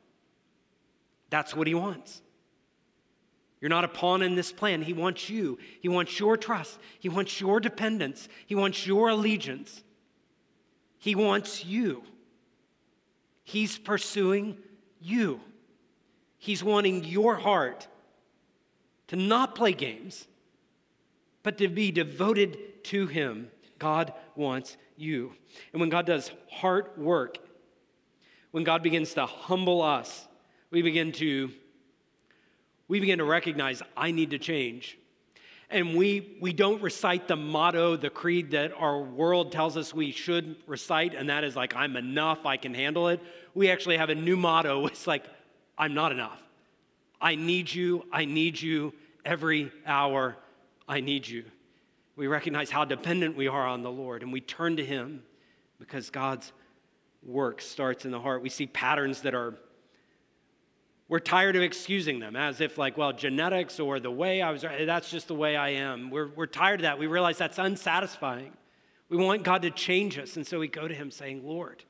That's 1.30 1.54
what 1.54 1.66
he 1.66 1.74
wants. 1.74 2.22
You're 3.60 3.70
not 3.70 3.84
a 3.84 3.88
pawn 3.88 4.22
in 4.22 4.34
this 4.34 4.52
plan. 4.52 4.82
He 4.82 4.92
wants 4.92 5.30
you. 5.30 5.58
He 5.80 5.88
wants 5.88 6.18
your 6.20 6.36
trust. 6.36 6.78
He 7.00 7.08
wants 7.08 7.40
your 7.40 7.60
dependence. 7.60 8.28
He 8.46 8.54
wants 8.54 8.86
your 8.86 9.08
allegiance. 9.08 9.82
He 10.98 11.14
wants 11.14 11.64
you. 11.64 12.02
He's 13.42 13.78
pursuing 13.78 14.58
you. 15.00 15.40
He's 16.38 16.62
wanting 16.62 17.04
your 17.04 17.36
heart 17.36 17.88
to 19.08 19.16
not 19.16 19.54
play 19.54 19.72
games, 19.72 20.26
but 21.42 21.58
to 21.58 21.68
be 21.68 21.90
devoted 21.90 22.84
to 22.84 23.06
Him. 23.06 23.50
God 23.78 24.12
wants 24.34 24.76
you. 24.96 25.32
And 25.72 25.80
when 25.80 25.90
God 25.90 26.06
does 26.06 26.30
heart 26.50 26.98
work, 26.98 27.38
when 28.50 28.64
God 28.64 28.82
begins 28.82 29.14
to 29.14 29.26
humble 29.26 29.82
us, 29.82 30.26
we 30.74 30.82
begin 30.82 31.12
to 31.12 31.52
we 32.88 32.98
begin 32.98 33.18
to 33.18 33.24
recognize 33.24 33.80
I 33.96 34.10
need 34.10 34.30
to 34.30 34.38
change. 34.38 34.98
And 35.70 35.96
we, 35.96 36.36
we 36.40 36.52
don't 36.52 36.82
recite 36.82 37.28
the 37.28 37.36
motto, 37.36 37.96
the 37.96 38.10
creed 38.10 38.50
that 38.50 38.72
our 38.76 39.00
world 39.00 39.52
tells 39.52 39.76
us 39.76 39.94
we 39.94 40.10
should 40.10 40.56
recite, 40.66 41.14
and 41.14 41.30
that 41.30 41.42
is 41.44 41.56
like, 41.56 41.74
I'm 41.74 41.96
enough, 41.96 42.44
I 42.44 42.58
can 42.58 42.74
handle 42.74 43.08
it. 43.08 43.20
We 43.54 43.70
actually 43.70 43.96
have 43.96 44.10
a 44.10 44.14
new 44.14 44.36
motto. 44.36 44.86
It's 44.88 45.06
like, 45.06 45.24
I'm 45.78 45.94
not 45.94 46.12
enough. 46.12 46.42
I 47.20 47.36
need 47.36 47.72
you, 47.72 48.04
I 48.12 48.26
need 48.26 48.60
you 48.60 48.92
every 49.24 49.72
hour, 49.86 50.36
I 50.86 51.00
need 51.00 51.26
you. 51.26 51.44
We 52.16 52.26
recognize 52.26 52.68
how 52.68 52.84
dependent 52.84 53.36
we 53.36 53.48
are 53.48 53.66
on 53.66 53.82
the 53.82 53.90
Lord, 53.90 54.22
and 54.22 54.32
we 54.32 54.40
turn 54.42 54.76
to 54.76 54.84
Him 54.84 55.22
because 55.78 56.10
God's 56.10 56.52
work 57.22 57.62
starts 57.62 58.04
in 58.04 58.10
the 58.10 58.20
heart. 58.20 58.42
We 58.42 58.50
see 58.50 58.66
patterns 58.66 59.22
that 59.22 59.34
are 59.34 59.54
we're 61.08 61.20
tired 61.20 61.54
of 61.56 61.62
excusing 61.62 62.18
them 62.18 62.34
as 62.34 62.61
if, 62.61 62.78
like, 62.78 62.96
well, 62.96 63.12
genetics 63.12 63.78
or 63.78 64.00
the 64.00 64.11
way 64.11 64.40
I 64.40 64.50
was, 64.50 64.62
that's 64.62 65.11
just 65.11 65.28
the 65.28 65.34
way 65.34 65.56
I 65.56 65.70
am. 65.70 66.11
We're, 66.11 66.28
we're 66.28 66.46
tired 66.46 66.80
of 66.80 66.82
that. 66.82 66.99
We 66.99 67.06
realize 67.06 67.37
that's 67.37 67.58
unsatisfying. 67.58 68.52
We 69.11 69.18
want 69.18 69.42
God 69.42 69.62
to 69.62 69.70
change 69.70 70.18
us. 70.18 70.37
And 70.37 70.46
so 70.46 70.58
we 70.58 70.68
go 70.68 70.88
to 70.88 70.94
Him 70.94 71.11
saying, 71.11 71.46
Lord, 71.46 71.84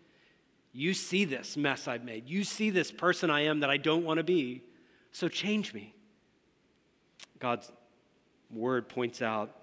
you 0.73 0.95
see 0.95 1.25
this 1.25 1.57
mess 1.57 1.87
I've 1.87 2.05
made. 2.05 2.29
You 2.29 2.43
see 2.43 2.71
this 2.71 2.91
person 2.91 3.31
I 3.31 3.43
am 3.43 3.61
that 3.61 3.71
I 3.71 3.77
don't 3.77 4.05
want 4.05 4.19
to 4.19 4.25
be. 4.25 4.65
So 5.13 5.29
change 5.29 5.73
me. 5.73 5.95
God's 7.39 7.71
word 8.51 8.89
points 8.89 9.23
out 9.23 9.55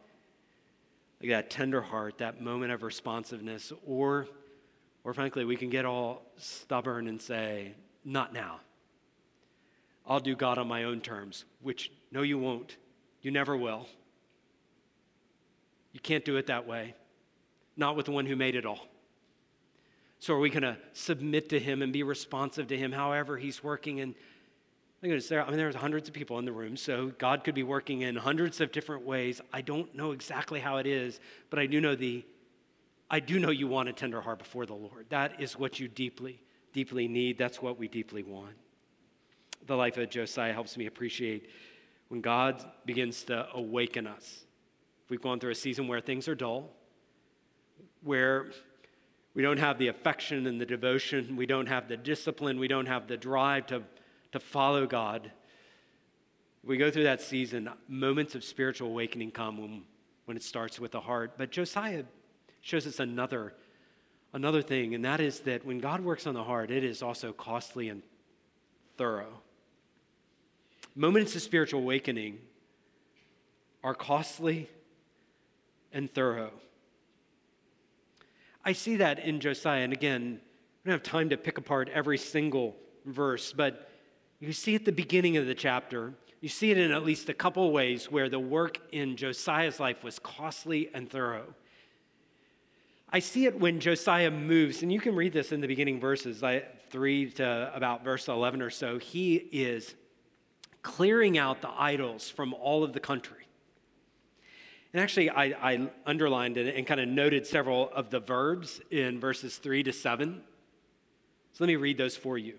like 1.20 1.29
that 1.29 1.50
tender 1.50 1.81
heart, 1.81 2.20
that 2.20 2.41
moment 2.41 2.72
of 2.72 2.84
responsiveness, 2.84 3.74
or, 3.86 4.27
or 5.03 5.13
frankly, 5.13 5.46
we 5.46 5.58
can 5.58 5.70
get 5.70 5.86
all 5.86 6.24
stubborn 6.38 7.08
and 7.08 7.22
say, 7.22 7.74
not 8.05 8.34
now. 8.34 8.62
I'll 10.05 10.20
do 10.20 10.36
God 10.36 10.58
on 10.58 10.67
my 10.67 10.84
own 10.84 11.01
terms, 11.01 11.46
which 11.62 11.91
no, 12.12 12.22
you 12.22 12.38
won't. 12.38 12.77
You 13.22 13.31
never 13.31 13.55
will. 13.55 13.88
You 15.93 16.00
can't 16.00 16.25
do 16.25 16.38
it 16.38 16.48
that 16.48 16.67
way, 16.67 16.96
not 17.77 17.96
with 17.96 18.05
the 18.05 18.12
one 18.12 18.25
who 18.25 18.36
made 18.36 18.55
it 18.55 18.65
all. 18.65 18.88
So, 20.20 20.36
are 20.36 20.39
we 20.39 20.50
going 20.50 20.63
to 20.63 20.77
submit 20.93 21.50
to 21.50 21.60
Him 21.60 21.81
and 21.81 21.91
be 21.91 22.03
responsive 22.03 22.67
to 22.67 22.77
Him 22.77 22.91
however 22.91 23.38
He's 23.38 23.63
working? 23.63 24.00
And 24.00 24.13
I'm 25.01 25.10
going 25.10 25.20
to 25.20 25.25
say, 25.25 25.38
I 25.38 25.48
mean, 25.48 25.58
there's 25.58 25.75
hundreds 25.75 26.08
of 26.08 26.13
people 26.13 26.38
in 26.39 26.46
the 26.46 26.51
room, 26.51 26.77
so 26.77 27.12
God 27.17 27.43
could 27.43 27.55
be 27.55 27.63
working 27.63 28.01
in 28.01 28.15
hundreds 28.15 28.62
of 28.62 28.72
different 28.72 29.03
ways. 29.03 29.41
I 29.51 29.62
don't 29.62 29.93
know 29.96 30.12
exactly 30.12 30.60
how 30.60 30.77
it 30.77 30.86
is, 30.86 31.20
but 31.50 31.58
I 31.58 31.65
do 31.65 31.81
know 31.81 31.96
the, 31.96 32.24
I 33.10 33.20
do 33.20 33.39
know 33.39 33.50
you 33.50 33.67
want 33.67 33.89
a 33.89 33.93
tender 33.93 34.22
heart 34.22 34.39
before 34.39 34.65
the 34.65 34.75
Lord. 34.75 35.08
That 35.10 35.41
is 35.41 35.58
what 35.58 35.79
you 35.79 35.88
deeply, 35.88 36.39
deeply 36.72 37.08
need. 37.08 37.38
That's 37.38 37.62
what 37.62 37.79
we 37.79 37.88
deeply 37.88 38.24
want 38.24 38.55
the 39.68 39.75
life 39.75 39.98
of 39.98 40.10
Josiah 40.10 40.53
helps 40.53 40.77
me 40.77 40.86
appreciate 40.86 41.50
when 42.10 42.22
God 42.22 42.63
begins 42.86 43.24
to 43.25 43.48
awaken 43.53 44.08
us. 44.08 44.45
We've 45.10 45.21
gone 45.21 45.39
through 45.39 45.52
a 45.52 45.56
season 45.56 45.88
where 45.88 46.02
things 46.02 46.28
are 46.28 46.36
dull, 46.36 46.69
where 48.04 48.52
we 49.34 49.41
don't 49.41 49.60
have 49.60 49.78
the 49.78 49.88
affection 49.88 50.45
and 50.47 50.60
the 50.60 50.65
devotion, 50.65 51.36
we 51.36 51.45
don't 51.45 51.67
have 51.67 51.88
the 51.88 51.97
discipline, 51.97 52.60
we 52.60 52.67
don't 52.67 52.86
have 52.86 53.08
the 53.08 53.17
drive 53.17 53.67
to, 53.67 53.84
to 54.34 54.39
follow 54.39 54.86
God. 54.86 55.32
We 56.63 56.78
go 56.78 56.91
through 56.91 57.04
that 57.04 57.21
season, 57.21 57.69
moments 57.88 58.36
of 58.36 58.43
spiritual 58.43 58.89
awakening 58.89 59.32
come 59.32 59.62
when, 59.62 59.84
when 60.26 60.38
it 60.38 60.43
starts 60.43 60.80
with 60.80 60.91
the 60.91 61.00
heart. 61.00 61.34
But 61.38 61.52
Josiah 61.52 62.04
shows 62.62 62.86
us 62.86 63.00
another, 63.00 63.54
another 64.34 64.62
thing, 64.62 64.95
and 64.95 65.06
that 65.06 65.19
is 65.19 65.39
that 65.41 65.65
when 65.65 65.80
God 65.80 66.02
works 66.02 66.28
on 66.28 66.34
the 66.34 66.43
heart, 66.43 66.71
it 66.71 66.84
is 66.84 67.02
also 67.02 67.32
costly 67.32 67.89
and 67.89 68.04
thorough. 68.97 69.41
Moments 70.95 71.36
of 71.36 71.41
spiritual 71.41 71.82
awakening 71.82 72.39
are 73.84 73.95
costly 73.95 74.69
and 75.93 76.13
thorough. 76.13 76.51
I 78.63 78.73
see 78.73 78.97
that 78.97 79.19
in 79.19 79.39
Josiah, 79.39 79.82
and 79.82 79.93
again, 79.93 80.39
we 80.84 80.89
don't 80.89 80.99
have 80.99 81.04
time 81.04 81.30
to 81.30 81.38
pick 81.38 81.58
apart 81.58 81.89
every 81.93 82.17
single 82.17 82.75
verse, 83.06 83.54
but 83.54 83.89
you 84.39 84.54
see 84.54 84.75
at 84.75 84.86
the 84.86 84.91
beginning 84.91 85.38
of 85.38 85.47
the 85.47 85.56
chapter, 85.56 86.13
you 86.41 86.49
see 86.49 86.71
it 86.71 86.77
in 86.77 86.91
at 86.91 87.04
least 87.04 87.30
a 87.30 87.34
couple 87.34 87.71
ways 87.71 88.12
where 88.12 88.30
the 88.30 88.39
work 88.39 88.80
in 88.91 89.15
Josiah's 89.15 89.80
life 89.80 90.04
was 90.04 90.19
costly 90.19 90.89
and 90.93 91.10
thorough. 91.10 91.54
I 93.13 93.19
see 93.19 93.45
it 93.45 93.60
when 93.60 93.80
Josiah 93.80 94.32
moves, 94.32 94.84
and 94.84 94.91
you 94.91 94.99
can 94.99 95.15
read 95.15 95.34
this 95.34 95.51
in 95.51 95.62
the 95.62 95.67
beginning 95.67 95.99
verses, 95.99 96.41
like 96.41 96.89
3 96.89 97.32
to 97.32 97.71
about 97.73 98.04
verse 98.04 98.27
11 98.27 98.62
or 98.62 98.69
so. 98.69 98.97
He 98.97 99.36
is 99.36 99.95
clearing 100.82 101.38
out 101.38 101.62
the 101.62 101.70
idols 101.70 102.30
from 102.30 102.54
all 102.54 102.84
of 102.84 102.94
the 102.94 103.00
country. 103.00 103.48
And 104.94 105.02
actually, 105.02 105.30
I, 105.30 105.46
I 105.72 105.89
underlined 106.06 106.58
it 106.58 106.76
and 106.76 106.86
kind 106.86 107.00
of 107.00 107.08
noted 107.08 107.48
several 107.48 107.89
of 107.91 108.10
the 108.10 108.20
verbs 108.20 108.82
in 108.91 109.20
verses 109.20 109.58
3 109.58 109.84
to 109.84 109.94
7. 109.94 110.41
So 111.54 111.63
let 111.63 111.67
me 111.67 111.78
read 111.78 111.98
those 111.98 112.17
for 112.17 112.38
you. 112.38 112.56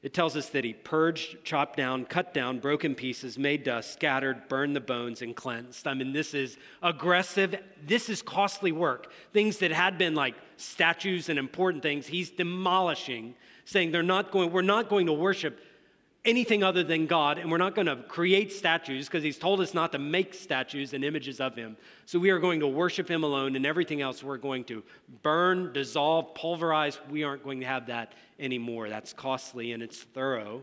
It 0.00 0.14
tells 0.14 0.36
us 0.36 0.50
that 0.50 0.62
he 0.62 0.74
purged, 0.74 1.42
chopped 1.44 1.76
down, 1.76 2.04
cut 2.04 2.32
down, 2.32 2.60
broken 2.60 2.94
pieces, 2.94 3.36
made 3.36 3.64
dust, 3.64 3.92
scattered, 3.92 4.48
burned 4.48 4.76
the 4.76 4.80
bones, 4.80 5.22
and 5.22 5.34
cleansed. 5.34 5.88
I 5.88 5.94
mean, 5.94 6.12
this 6.12 6.34
is 6.34 6.56
aggressive. 6.82 7.56
This 7.84 8.08
is 8.08 8.22
costly 8.22 8.70
work. 8.70 9.10
Things 9.32 9.58
that 9.58 9.72
had 9.72 9.98
been 9.98 10.14
like 10.14 10.36
statues 10.56 11.28
and 11.28 11.38
important 11.38 11.82
things, 11.82 12.06
he's 12.06 12.30
demolishing, 12.30 13.34
saying 13.64 13.90
they're 13.90 14.04
not 14.04 14.30
going, 14.30 14.52
we're 14.52 14.62
not 14.62 14.88
going 14.88 15.06
to 15.06 15.12
worship 15.12 15.58
anything 16.28 16.62
other 16.62 16.84
than 16.84 17.06
God, 17.06 17.38
and 17.38 17.50
we're 17.50 17.58
not 17.58 17.74
going 17.74 17.86
to 17.86 17.96
create 17.96 18.52
statues 18.52 19.06
because 19.06 19.22
He's 19.22 19.38
told 19.38 19.60
us 19.60 19.74
not 19.74 19.92
to 19.92 19.98
make 19.98 20.34
statues 20.34 20.92
and 20.92 21.04
images 21.04 21.40
of 21.40 21.56
Him. 21.56 21.76
So 22.06 22.18
we 22.18 22.30
are 22.30 22.38
going 22.38 22.60
to 22.60 22.66
worship 22.66 23.10
Him 23.10 23.24
alone, 23.24 23.56
and 23.56 23.66
everything 23.66 24.00
else 24.00 24.22
we're 24.22 24.36
going 24.36 24.64
to 24.64 24.84
burn, 25.22 25.72
dissolve, 25.72 26.34
pulverize. 26.34 26.98
We 27.10 27.24
aren't 27.24 27.42
going 27.42 27.60
to 27.60 27.66
have 27.66 27.86
that 27.86 28.12
anymore. 28.38 28.88
That's 28.88 29.12
costly 29.12 29.72
and 29.72 29.82
it's 29.82 30.02
thorough. 30.02 30.62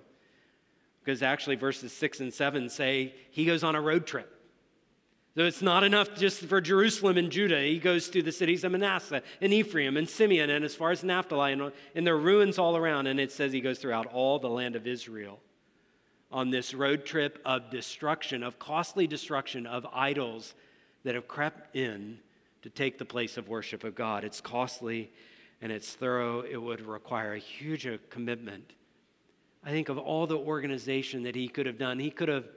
Because 1.04 1.22
actually, 1.22 1.56
verses 1.56 1.92
6 1.94 2.20
and 2.22 2.34
7 2.34 2.70
say 2.70 3.14
He 3.32 3.46
goes 3.46 3.64
on 3.64 3.76
a 3.76 3.82
road 3.82 4.06
trip. 4.06 4.32
So 5.36 5.44
it's 5.44 5.62
not 5.62 5.84
enough 5.84 6.16
just 6.16 6.40
for 6.42 6.62
Jerusalem 6.62 7.18
and 7.18 7.30
Judah. 7.30 7.60
He 7.60 7.78
goes 7.78 8.08
to 8.10 8.22
the 8.22 8.32
cities 8.32 8.64
of 8.64 8.72
Manasseh 8.72 9.22
and 9.42 9.54
Ephraim 9.54 9.98
and 9.98 10.08
Simeon 10.08 10.50
and 10.50 10.64
as 10.64 10.74
far 10.74 10.92
as 10.92 11.04
Naphtali 11.04 11.52
and, 11.52 11.74
and 11.94 12.08
there 12.08 12.14
are 12.14 12.20
ruins 12.20 12.58
all 12.58 12.78
around. 12.78 13.08
And 13.08 13.20
it 13.20 13.34
says 13.34 13.52
he 13.52 13.60
goes 13.60 13.78
throughout 13.78 14.06
all 14.06 14.40
the 14.40 14.50
land 14.50 14.78
of 14.78 14.88
Israel 14.88 15.42
on 16.36 16.50
this 16.50 16.74
road 16.74 17.06
trip 17.06 17.40
of 17.46 17.72
destruction, 17.72 18.44
of 18.44 18.60
costly 18.60 19.08
destruction 19.08 19.66
of 19.66 19.88
idols 19.94 20.54
that 21.06 21.16
have 21.16 21.30
crept 21.30 21.74
in 21.74 22.20
to 22.62 22.70
take 22.70 22.98
the 22.98 23.06
place 23.06 23.38
of 23.38 23.48
worship 23.48 23.86
of 23.86 23.96
God. 23.96 24.26
It's 24.26 24.42
costly 24.42 25.10
and 25.62 25.72
it's 25.72 25.94
thorough. 25.94 26.42
It 26.42 26.58
would 26.58 26.82
require 26.82 27.36
a 27.36 27.40
huge 27.40 27.88
commitment. 28.10 28.74
I 29.64 29.70
think 29.70 29.88
of 29.88 29.98
all 29.98 30.28
the 30.28 30.38
organization 30.38 31.24
that 31.24 31.36
he 31.36 31.48
could 31.48 31.68
have 31.68 31.78
done. 31.78 32.00
He 32.00 32.12
could 32.12 32.28
have 32.28 32.50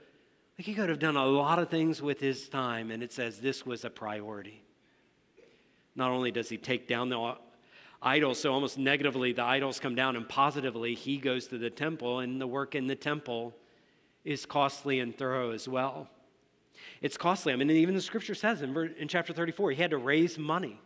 he 0.56 0.74
could 0.74 0.88
have 0.88 0.98
done 0.98 1.14
a 1.14 1.24
lot 1.24 1.60
of 1.60 1.68
things 1.68 2.02
with 2.02 2.18
his 2.18 2.48
time, 2.48 2.90
and 2.90 3.00
it 3.00 3.12
says 3.12 3.38
this 3.38 3.64
was 3.64 3.84
a 3.84 3.90
priority. 3.90 4.60
Not 5.94 6.10
only 6.10 6.32
does 6.32 6.48
he 6.48 6.56
take 6.56 6.88
down 6.88 7.10
the 7.10 7.36
idols, 8.02 8.40
so 8.40 8.52
almost 8.52 8.76
negatively 8.76 9.32
the 9.32 9.44
idols 9.44 9.78
come 9.78 9.94
down, 9.94 10.16
and 10.16 10.28
positively 10.28 10.96
he 10.96 11.16
goes 11.18 11.46
to 11.46 11.58
the 11.58 11.70
temple, 11.70 12.18
and 12.18 12.40
the 12.40 12.46
work 12.48 12.74
in 12.74 12.88
the 12.88 12.96
temple 12.96 13.54
is 14.24 14.46
costly 14.46 15.00
and 15.00 15.16
thorough 15.16 15.52
as 15.52 15.68
well. 15.68 16.08
It's 17.00 17.16
costly. 17.16 17.52
I 17.52 17.56
mean, 17.56 17.70
even 17.70 17.94
the 17.94 18.00
scripture 18.00 18.34
says 18.34 18.62
in, 18.62 18.76
in 18.98 19.08
chapter 19.08 19.32
34, 19.32 19.72
he 19.72 19.82
had 19.82 19.90
to 19.90 19.98
raise 19.98 20.38
money. 20.38 20.80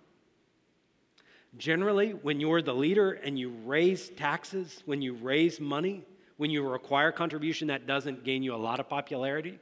Generally, 1.59 2.13
when 2.23 2.41
you're 2.41 2.63
the 2.63 2.75
leader 2.75 3.13
and 3.13 3.39
you 3.39 3.51
raise 3.65 4.09
taxes, 4.11 4.83
when 4.87 5.03
you 5.03 5.15
raise 5.15 5.61
money, 5.61 6.05
when 6.39 6.51
you 6.51 6.67
require 6.67 7.13
contribution, 7.13 7.69
that 7.69 7.87
doesn't 7.87 8.25
gain 8.25 8.43
you 8.43 8.55
a 8.55 8.57
lot 8.57 8.81
of 8.81 8.89
popularity. 8.89 9.59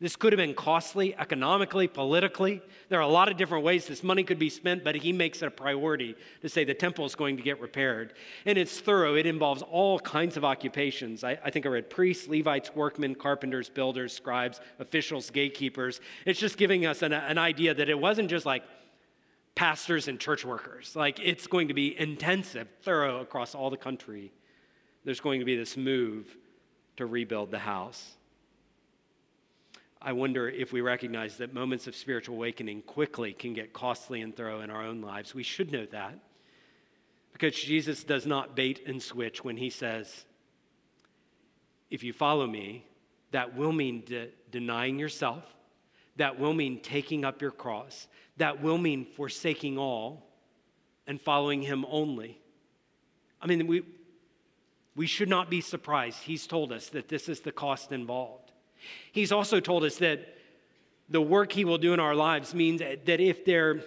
This 0.00 0.16
could 0.16 0.32
have 0.32 0.38
been 0.38 0.54
costly 0.54 1.14
economically, 1.14 1.86
politically. 1.86 2.62
There 2.88 2.98
are 2.98 3.02
a 3.02 3.08
lot 3.08 3.30
of 3.30 3.36
different 3.36 3.64
ways 3.64 3.86
this 3.86 4.02
money 4.02 4.22
could 4.24 4.38
be 4.38 4.48
spent, 4.48 4.82
but 4.82 4.94
he 4.94 5.12
makes 5.12 5.42
it 5.42 5.46
a 5.46 5.50
priority 5.50 6.16
to 6.40 6.48
say 6.48 6.64
the 6.64 6.72
temple 6.72 7.04
is 7.04 7.14
going 7.14 7.36
to 7.36 7.42
get 7.42 7.60
repaired. 7.60 8.14
And 8.46 8.56
it's 8.56 8.80
thorough, 8.80 9.14
it 9.14 9.26
involves 9.26 9.60
all 9.60 10.00
kinds 10.00 10.38
of 10.38 10.44
occupations. 10.44 11.22
I, 11.22 11.38
I 11.44 11.50
think 11.50 11.66
I 11.66 11.68
read 11.68 11.90
priests, 11.90 12.28
Levites, 12.28 12.74
workmen, 12.74 13.14
carpenters, 13.14 13.68
builders, 13.68 14.14
scribes, 14.14 14.58
officials, 14.78 15.28
gatekeepers. 15.28 16.00
It's 16.24 16.40
just 16.40 16.56
giving 16.56 16.86
us 16.86 17.02
an, 17.02 17.12
an 17.12 17.36
idea 17.36 17.74
that 17.74 17.90
it 17.90 17.98
wasn't 17.98 18.30
just 18.30 18.46
like 18.46 18.62
pastors 19.54 20.08
and 20.08 20.18
church 20.18 20.46
workers. 20.46 20.96
Like 20.96 21.20
it's 21.20 21.46
going 21.46 21.68
to 21.68 21.74
be 21.74 21.98
intensive, 22.00 22.68
thorough 22.82 23.20
across 23.20 23.54
all 23.54 23.68
the 23.68 23.76
country. 23.76 24.32
There's 25.04 25.20
going 25.20 25.40
to 25.40 25.44
be 25.44 25.56
this 25.56 25.76
move 25.76 26.34
to 26.96 27.04
rebuild 27.04 27.50
the 27.50 27.58
house. 27.58 28.16
I 30.02 30.12
wonder 30.12 30.48
if 30.48 30.72
we 30.72 30.80
recognize 30.80 31.36
that 31.36 31.52
moments 31.52 31.86
of 31.86 31.94
spiritual 31.94 32.36
awakening 32.36 32.82
quickly 32.82 33.32
can 33.34 33.52
get 33.52 33.72
costly 33.72 34.22
and 34.22 34.34
thorough 34.34 34.62
in 34.62 34.70
our 34.70 34.82
own 34.82 35.02
lives. 35.02 35.34
We 35.34 35.42
should 35.42 35.70
know 35.70 35.84
that 35.86 36.18
because 37.32 37.54
Jesus 37.54 38.02
does 38.04 38.26
not 38.26 38.56
bait 38.56 38.82
and 38.86 39.02
switch 39.02 39.44
when 39.44 39.56
he 39.56 39.68
says, 39.68 40.24
If 41.90 42.02
you 42.02 42.12
follow 42.14 42.46
me, 42.46 42.86
that 43.32 43.56
will 43.56 43.72
mean 43.72 44.04
de- 44.06 44.30
denying 44.50 44.98
yourself, 44.98 45.44
that 46.16 46.38
will 46.38 46.54
mean 46.54 46.80
taking 46.80 47.24
up 47.24 47.42
your 47.42 47.50
cross, 47.50 48.08
that 48.38 48.62
will 48.62 48.78
mean 48.78 49.04
forsaking 49.04 49.76
all 49.78 50.26
and 51.06 51.20
following 51.20 51.60
him 51.60 51.84
only. 51.90 52.40
I 53.40 53.46
mean, 53.46 53.66
we, 53.66 53.82
we 54.96 55.06
should 55.06 55.28
not 55.28 55.50
be 55.50 55.60
surprised. 55.60 56.22
He's 56.22 56.46
told 56.46 56.72
us 56.72 56.88
that 56.88 57.08
this 57.08 57.28
is 57.28 57.40
the 57.40 57.52
cost 57.52 57.92
involved. 57.92 58.39
He's 59.12 59.32
also 59.32 59.60
told 59.60 59.84
us 59.84 59.96
that 59.96 60.36
the 61.08 61.20
work 61.20 61.52
he 61.52 61.64
will 61.64 61.78
do 61.78 61.92
in 61.92 62.00
our 62.00 62.14
lives 62.14 62.54
means 62.54 62.80
that 62.80 63.20
if 63.20 63.44
there 63.44 63.82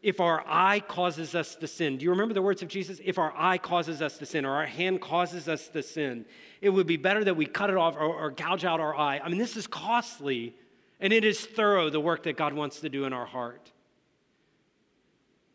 if 0.00 0.20
our 0.20 0.44
eye 0.46 0.78
causes 0.78 1.34
us 1.34 1.56
to 1.56 1.66
sin, 1.66 1.98
do 1.98 2.04
you 2.04 2.10
remember 2.10 2.32
the 2.32 2.42
words 2.42 2.62
of 2.62 2.68
Jesus? 2.68 3.00
If 3.04 3.18
our 3.18 3.34
eye 3.36 3.58
causes 3.58 4.00
us 4.00 4.16
to 4.18 4.26
sin 4.26 4.44
or 4.44 4.54
our 4.54 4.66
hand 4.66 5.00
causes 5.00 5.48
us 5.48 5.66
to 5.70 5.82
sin, 5.82 6.24
it 6.60 6.70
would 6.70 6.86
be 6.86 6.96
better 6.96 7.24
that 7.24 7.36
we 7.36 7.46
cut 7.46 7.68
it 7.68 7.76
off 7.76 7.96
or, 7.96 8.04
or 8.04 8.30
gouge 8.30 8.64
out 8.64 8.78
our 8.78 8.96
eye. 8.96 9.18
I 9.18 9.28
mean, 9.28 9.38
this 9.38 9.56
is 9.56 9.66
costly 9.66 10.54
and 11.00 11.12
it 11.12 11.24
is 11.24 11.44
thorough, 11.44 11.90
the 11.90 12.00
work 12.00 12.24
that 12.24 12.36
God 12.36 12.52
wants 12.52 12.80
to 12.80 12.88
do 12.88 13.04
in 13.04 13.12
our 13.12 13.26
heart 13.26 13.72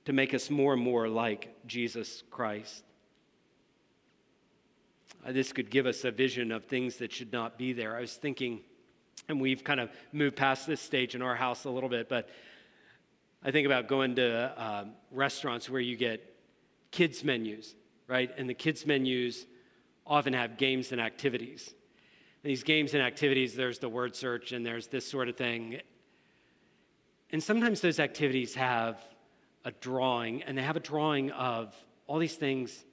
to 0.06 0.14
make 0.14 0.34
us 0.34 0.50
more 0.50 0.74
and 0.74 0.82
more 0.82 1.08
like 1.08 1.56
Jesus 1.66 2.24
Christ. 2.30 2.84
Uh, 5.26 5.32
this 5.32 5.54
could 5.54 5.70
give 5.70 5.86
us 5.86 6.04
a 6.04 6.12
vision 6.12 6.52
of 6.52 6.66
things 6.66 6.98
that 6.98 7.12
should 7.12 7.32
not 7.32 7.58
be 7.58 7.72
there. 7.72 7.96
I 7.96 8.02
was 8.02 8.16
thinking 8.16 8.62
and 9.30 9.40
we've 9.40 9.64
kind 9.64 9.80
of 9.80 9.90
moved 10.12 10.36
past 10.36 10.68
this 10.68 10.82
stage 10.82 11.16
in 11.16 11.22
our 11.22 11.36
house 11.36 11.66
a 11.66 11.70
little 11.70 11.90
bit, 11.90 12.10
but 12.10 12.30
I 13.44 13.52
think 13.52 13.66
about 13.66 13.88
going 13.88 14.16
to 14.16 14.60
uh, 14.60 14.86
restaurants 15.12 15.70
where 15.70 15.82
you 15.82 15.96
get 15.96 16.36
kids' 16.92 17.24
menus, 17.24 17.76
right? 18.08 18.32
And 18.38 18.50
the 18.50 18.54
kids' 18.54 18.86
menus 18.86 19.46
often 20.06 20.34
have 20.34 20.58
games 20.58 20.92
and 20.92 21.02
activities. 21.02 21.74
And 22.44 22.50
these 22.50 22.64
games 22.64 22.94
and 22.94 23.02
activities, 23.02 23.56
there's 23.56 23.80
the 23.80 23.90
word 23.90 24.16
search 24.16 24.52
and 24.52 24.66
there's 24.66 24.88
this 24.88 25.06
sort 25.06 25.30
of 25.30 25.36
thing. 25.36 25.80
And 27.32 27.42
sometimes 27.42 27.82
those 27.82 28.00
activities 28.00 28.56
have 28.56 28.98
a 29.66 29.72
drawing, 29.72 30.44
and 30.44 30.58
they 30.58 30.62
have 30.62 30.76
a 30.76 30.82
drawing 30.82 31.32
of 31.32 31.74
all 32.06 32.20
these 32.20 32.36
things 32.36 32.86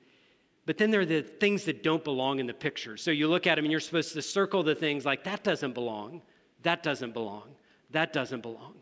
but 0.70 0.78
then 0.78 0.92
there 0.92 1.00
are 1.00 1.04
the 1.04 1.22
things 1.22 1.64
that 1.64 1.82
don't 1.82 2.04
belong 2.04 2.38
in 2.38 2.46
the 2.46 2.54
picture. 2.54 2.96
So 2.96 3.10
you 3.10 3.26
look 3.26 3.48
at 3.48 3.56
them 3.56 3.64
and 3.64 3.72
you're 3.72 3.80
supposed 3.80 4.12
to 4.12 4.22
circle 4.22 4.62
the 4.62 4.76
things 4.76 5.04
like 5.04 5.24
that 5.24 5.42
doesn't 5.42 5.72
belong, 5.72 6.22
that 6.62 6.84
doesn't 6.84 7.12
belong, 7.12 7.48
that 7.90 8.12
doesn't 8.12 8.40
belong. 8.42 8.74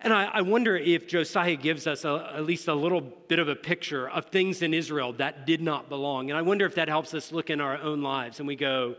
And 0.00 0.12
I, 0.12 0.24
I 0.24 0.40
wonder 0.40 0.76
if 0.76 1.06
Josiah 1.06 1.54
gives 1.54 1.86
us 1.86 2.04
a, 2.04 2.32
at 2.34 2.44
least 2.44 2.66
a 2.66 2.74
little 2.74 3.00
bit 3.00 3.38
of 3.38 3.46
a 3.46 3.54
picture 3.54 4.10
of 4.10 4.24
things 4.30 4.62
in 4.62 4.74
Israel 4.74 5.12
that 5.12 5.46
did 5.46 5.60
not 5.62 5.88
belong. 5.88 6.28
And 6.28 6.36
I 6.36 6.42
wonder 6.42 6.66
if 6.66 6.74
that 6.74 6.88
helps 6.88 7.14
us 7.14 7.30
look 7.30 7.48
in 7.48 7.60
our 7.60 7.78
own 7.78 8.02
lives 8.02 8.40
and 8.40 8.48
we 8.48 8.56
go, 8.56 8.96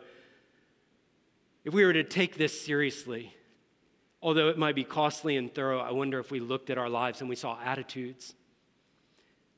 if 1.66 1.74
we 1.74 1.84
were 1.84 1.92
to 1.92 2.06
take 2.06 2.38
this 2.38 2.58
seriously, 2.62 3.36
although 4.22 4.48
it 4.48 4.58
might 4.58 4.76
be 4.76 4.86
costly 4.86 5.36
and 5.36 5.54
thorough, 5.54 5.82
I 5.82 5.92
wonder 5.92 6.20
if 6.20 6.32
we 6.32 6.40
looked 6.40 6.70
at 6.70 6.78
our 6.78 6.88
lives 6.88 7.20
and 7.20 7.30
we 7.30 7.36
saw 7.36 7.60
attitudes 7.62 8.34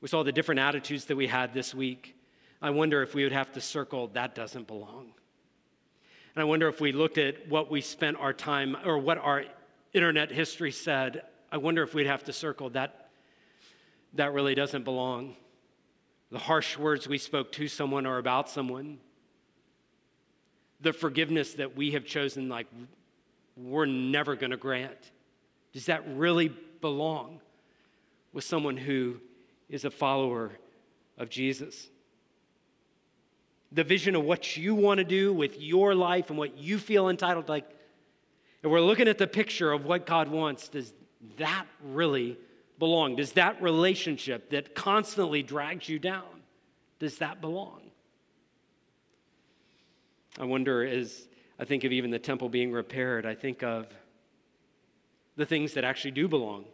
we 0.01 0.07
saw 0.07 0.23
the 0.23 0.31
different 0.31 0.59
attitudes 0.59 1.05
that 1.05 1.15
we 1.15 1.27
had 1.27 1.53
this 1.53 1.73
week. 1.73 2.15
I 2.61 2.69
wonder 2.69 3.01
if 3.01 3.13
we 3.13 3.23
would 3.23 3.33
have 3.33 3.51
to 3.53 3.61
circle 3.61 4.07
that 4.13 4.35
doesn't 4.35 4.67
belong. 4.67 5.11
And 6.35 6.41
I 6.41 6.45
wonder 6.45 6.67
if 6.67 6.79
we 6.79 6.91
looked 6.91 7.17
at 7.17 7.47
what 7.47 7.69
we 7.69 7.81
spent 7.81 8.17
our 8.17 8.33
time 8.33 8.77
or 8.85 8.97
what 8.97 9.17
our 9.17 9.45
internet 9.93 10.31
history 10.31 10.71
said, 10.71 11.23
I 11.51 11.57
wonder 11.57 11.83
if 11.83 11.93
we'd 11.93 12.07
have 12.07 12.23
to 12.25 12.33
circle 12.33 12.69
that 12.71 13.09
that 14.13 14.33
really 14.33 14.55
doesn't 14.55 14.83
belong. 14.83 15.35
The 16.31 16.39
harsh 16.39 16.77
words 16.77 17.07
we 17.07 17.17
spoke 17.17 17.51
to 17.53 17.67
someone 17.67 18.05
or 18.05 18.17
about 18.17 18.49
someone, 18.49 18.99
the 20.79 20.93
forgiveness 20.93 21.53
that 21.55 21.75
we 21.75 21.91
have 21.91 22.05
chosen, 22.05 22.49
like 22.49 22.67
we're 23.57 23.85
never 23.85 24.35
going 24.35 24.51
to 24.51 24.57
grant. 24.57 25.11
Does 25.73 25.87
that 25.87 26.03
really 26.15 26.51
belong 26.81 27.41
with 28.31 28.43
someone 28.43 28.77
who 28.77 29.19
is 29.69 29.85
a 29.85 29.91
follower 29.91 30.51
of 31.17 31.29
Jesus. 31.29 31.89
The 33.71 33.83
vision 33.83 34.15
of 34.15 34.23
what 34.23 34.57
you 34.57 34.73
want 34.73 34.97
to 34.97 35.03
do 35.03 35.31
with 35.31 35.61
your 35.61 35.93
life 35.93 36.29
and 36.29 36.39
what 36.39 36.57
you 36.57 36.79
feel 36.79 37.09
entitled, 37.09 37.47
like, 37.47 37.69
if 38.63 38.69
we're 38.69 38.81
looking 38.81 39.07
at 39.07 39.17
the 39.17 39.27
picture 39.27 39.71
of 39.71 39.85
what 39.85 40.05
God 40.05 40.27
wants, 40.27 40.69
does 40.69 40.91
that 41.37 41.65
really 41.83 42.37
belong? 42.79 43.15
Does 43.15 43.33
that 43.33 43.61
relationship 43.61 44.49
that 44.49 44.73
constantly 44.73 45.43
drags 45.43 45.87
you 45.87 45.99
down, 45.99 46.41
does 46.97 47.19
that 47.19 47.41
belong? 47.41 47.81
I 50.39 50.45
wonder 50.45 50.83
as 50.83 51.27
I 51.59 51.65
think 51.65 51.83
of 51.83 51.91
even 51.91 52.09
the 52.09 52.19
temple 52.19 52.49
being 52.49 52.71
repaired, 52.71 53.25
I 53.25 53.35
think 53.35 53.63
of 53.63 53.87
the 55.35 55.45
things 55.45 55.73
that 55.73 55.83
actually 55.83 56.11
do 56.11 56.27
belong 56.27 56.65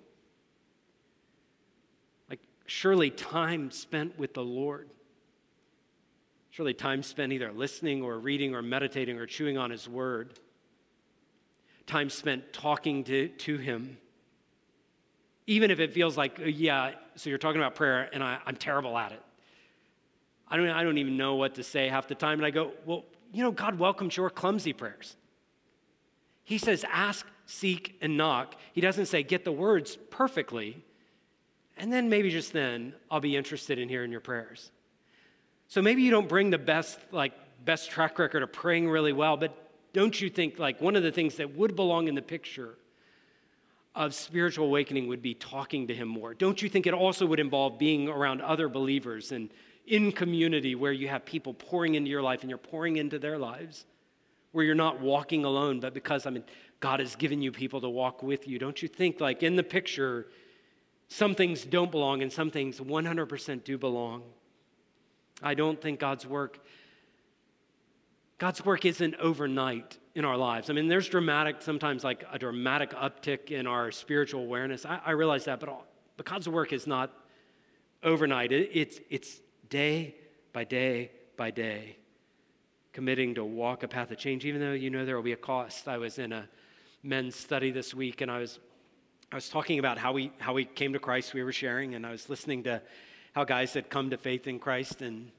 surely 2.66 3.10
time 3.10 3.72
spent 3.72 4.18
with 4.18 4.34
the 4.34 4.44
Lord. 4.44 4.90
Surely 6.50 6.74
time 6.74 7.04
spent 7.04 7.34
either 7.34 7.52
listening 7.52 8.02
or 8.02 8.18
reading 8.18 8.56
or 8.56 8.62
meditating 8.62 9.18
or 9.18 9.26
chewing 9.26 9.58
on 9.58 9.72
His 9.72 9.90
Word. 9.90 10.40
Time 11.86 12.10
spent 12.10 12.54
talking 12.54 13.04
to, 13.04 13.28
to 13.28 13.58
Him. 13.58 13.98
Even 15.48 15.70
if 15.70 15.80
it 15.80 15.94
feels 15.94 16.18
like, 16.18 16.40
uh, 16.40 16.46
yeah, 16.46 16.92
so 17.16 17.30
you're 17.30 17.38
talking 17.38 17.62
about 17.62 17.76
prayer 17.76 18.10
and 18.12 18.24
I, 18.24 18.40
I'm 18.46 18.56
terrible 18.56 18.98
at 18.98 19.12
it. 19.12 19.22
I 20.48 20.58
don't, 20.58 20.70
I 20.70 20.84
don't 20.84 20.98
even 20.98 21.18
know 21.18 21.36
what 21.36 21.56
to 21.56 21.64
say 21.64 21.88
half 21.88 22.08
the 22.08 22.16
time. 22.16 22.40
And 22.40 22.46
I 22.46 22.52
go, 22.52 22.72
well, 22.86 23.06
you 23.32 23.44
know, 23.44 23.52
God 23.52 23.78
welcomes 23.78 24.16
your 24.16 24.30
clumsy 24.30 24.74
prayers. 24.74 25.16
He 26.44 26.58
says, 26.58 26.86
ask, 26.90 27.26
seek, 27.46 27.98
and 28.02 28.18
knock. 28.18 28.56
He 28.74 28.82
doesn't 28.82 29.08
say, 29.08 29.24
get 29.24 29.44
the 29.44 29.52
words 29.52 29.98
perfectly. 30.10 30.84
And 31.78 31.92
then 31.92 32.10
maybe 32.10 32.30
just 32.30 32.54
then, 32.54 32.94
I'll 33.12 33.20
be 33.20 33.36
interested 33.36 33.80
in 33.80 33.90
hearing 33.90 34.12
your 34.12 34.22
prayers. 34.22 34.72
So 35.68 35.82
maybe 35.82 36.04
you 36.04 36.12
don't 36.12 36.30
bring 36.30 36.50
the 36.50 36.58
best, 36.58 37.00
like, 37.12 37.34
best 37.66 37.90
track 37.90 38.20
record 38.20 38.44
of 38.44 38.54
praying 38.54 38.90
really 38.90 39.14
well, 39.14 39.36
but 39.36 39.72
don't 39.94 40.20
you 40.20 40.30
think, 40.30 40.60
like, 40.60 40.80
one 40.80 40.96
of 40.96 41.04
the 41.04 41.12
things 41.12 41.36
that 41.36 41.56
would 41.56 41.76
belong 41.76 42.08
in 42.08 42.16
the 42.16 42.22
picture 42.22 42.76
of 43.96 44.14
spiritual 44.14 44.68
awakening 44.68 45.08
would 45.08 45.22
be 45.22 45.34
talking 45.34 45.88
to 45.88 45.96
Him 45.96 46.08
more? 46.08 46.34
Don't 46.34 46.62
you 46.62 46.70
think 46.70 46.86
it 46.86 46.94
also 46.94 47.26
would 47.26 47.40
involve 47.40 47.80
being 47.80 48.08
around 48.08 48.42
other 48.42 48.70
believers 48.70 49.32
and 49.32 49.50
in 49.88 50.12
community 50.12 50.76
where 50.76 50.92
you 50.92 51.08
have 51.08 51.26
people 51.26 51.54
pouring 51.54 51.96
into 51.96 52.10
your 52.10 52.22
life 52.22 52.42
and 52.42 52.50
you're 52.50 52.58
pouring 52.58 52.98
into 52.98 53.20
their 53.20 53.38
lives? 53.38 53.86
Where 54.52 54.64
you're 54.64 54.76
not 54.76 55.02
walking 55.02 55.46
alone, 55.46 55.80
but 55.80 55.94
because 55.94 56.26
I 56.26 56.30
mean, 56.30 56.44
God 56.80 57.00
has 57.00 57.16
given 57.16 57.42
you 57.42 57.52
people 57.52 57.82
to 57.82 57.90
walk 57.90 58.22
with 58.22 58.48
you. 58.48 58.60
Don't 58.60 58.82
you 58.82 58.88
think, 58.88 59.20
like, 59.20 59.44
in 59.44 59.56
the 59.56 59.64
picture, 59.64 60.28
some 61.08 61.36
things 61.36 61.64
don't 61.64 61.92
belong 61.92 62.22
and 62.22 62.32
some 62.32 62.52
things 62.52 62.80
100% 62.80 63.64
do 63.64 63.78
belong. 63.78 64.24
I 65.42 65.54
don't 65.54 65.82
think 65.82 66.00
God's 66.00 66.26
work 66.26 66.60
God's 68.38 68.66
work 68.66 68.84
isn't 68.84 69.16
overnight 69.16 69.98
in 70.14 70.26
our 70.26 70.36
lives. 70.36 70.70
I 70.70 70.74
mean, 70.74 70.88
there's 70.90 71.08
dramatic, 71.08 71.62
sometimes 71.62 72.04
like 72.04 72.26
a 72.32 72.38
dramatic 72.38 72.92
uptick 72.92 73.52
in 73.52 73.66
our 73.66 73.92
spiritual 73.92 74.42
awareness. 74.42 74.86
I, 74.86 75.00
I 75.06 75.12
realize 75.12 75.46
that, 75.46 75.62
but, 75.62 75.70
all, 75.70 75.86
but 76.18 76.26
God's 76.26 76.50
work 76.50 76.74
is 76.74 76.86
not 76.86 77.14
overnight. 78.04 78.52
It, 78.52 78.72
it's, 78.74 79.00
it's 79.10 79.40
day 79.70 80.16
by 80.52 80.66
day 80.66 81.12
by 81.38 81.52
day, 81.52 81.98
committing 82.92 83.36
to 83.36 83.46
walk 83.46 83.84
a 83.84 83.88
path 83.88 84.12
of 84.12 84.18
change, 84.18 84.44
even 84.46 84.60
though 84.60 84.74
you 84.74 84.90
know 84.90 85.06
there 85.06 85.16
will 85.16 85.24
be 85.24 85.34
a 85.34 85.38
cost. 85.38 85.88
I 85.88 85.98
was 85.98 86.20
in 86.20 86.34
a 86.34 86.48
men's 87.04 87.36
study 87.36 87.72
this 87.72 87.94
week 87.94 88.22
and 88.22 88.30
I 88.30 88.40
was 88.40 88.60
I 89.36 89.38
was 89.38 89.50
talking 89.50 89.80
about 89.80 89.98
how 89.98 90.14
we, 90.14 90.32
how 90.38 90.54
we 90.54 90.64
came 90.64 90.94
to 90.94 91.00
Christ, 91.00 91.34
we 91.34 91.44
were 91.44 91.52
sharing, 91.52 91.94
and 91.94 92.06
I 92.06 92.12
was 92.12 92.30
listening 92.30 92.64
to 92.64 92.82
how 93.34 93.44
guys 93.44 93.74
had 93.74 93.90
come 93.90 94.12
to 94.12 94.18
faith 94.18 94.48
in 94.48 94.60
Christ. 94.60 95.02
And 95.02 95.30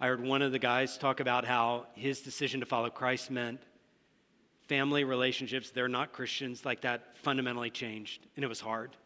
I 0.00 0.08
heard 0.08 0.20
one 0.20 0.42
of 0.42 0.50
the 0.50 0.58
guys 0.58 0.98
talk 0.98 1.20
about 1.20 1.44
how 1.44 1.86
his 1.94 2.22
decision 2.22 2.58
to 2.58 2.66
follow 2.66 2.90
Christ 2.90 3.30
meant 3.30 3.60
family 4.66 5.04
relationships, 5.04 5.70
they're 5.70 5.86
not 5.86 6.12
Christians, 6.12 6.64
like 6.64 6.80
that 6.80 7.16
fundamentally 7.18 7.70
changed, 7.70 8.26
and 8.34 8.44
it 8.44 8.48
was 8.48 8.60
hard. 8.60 8.96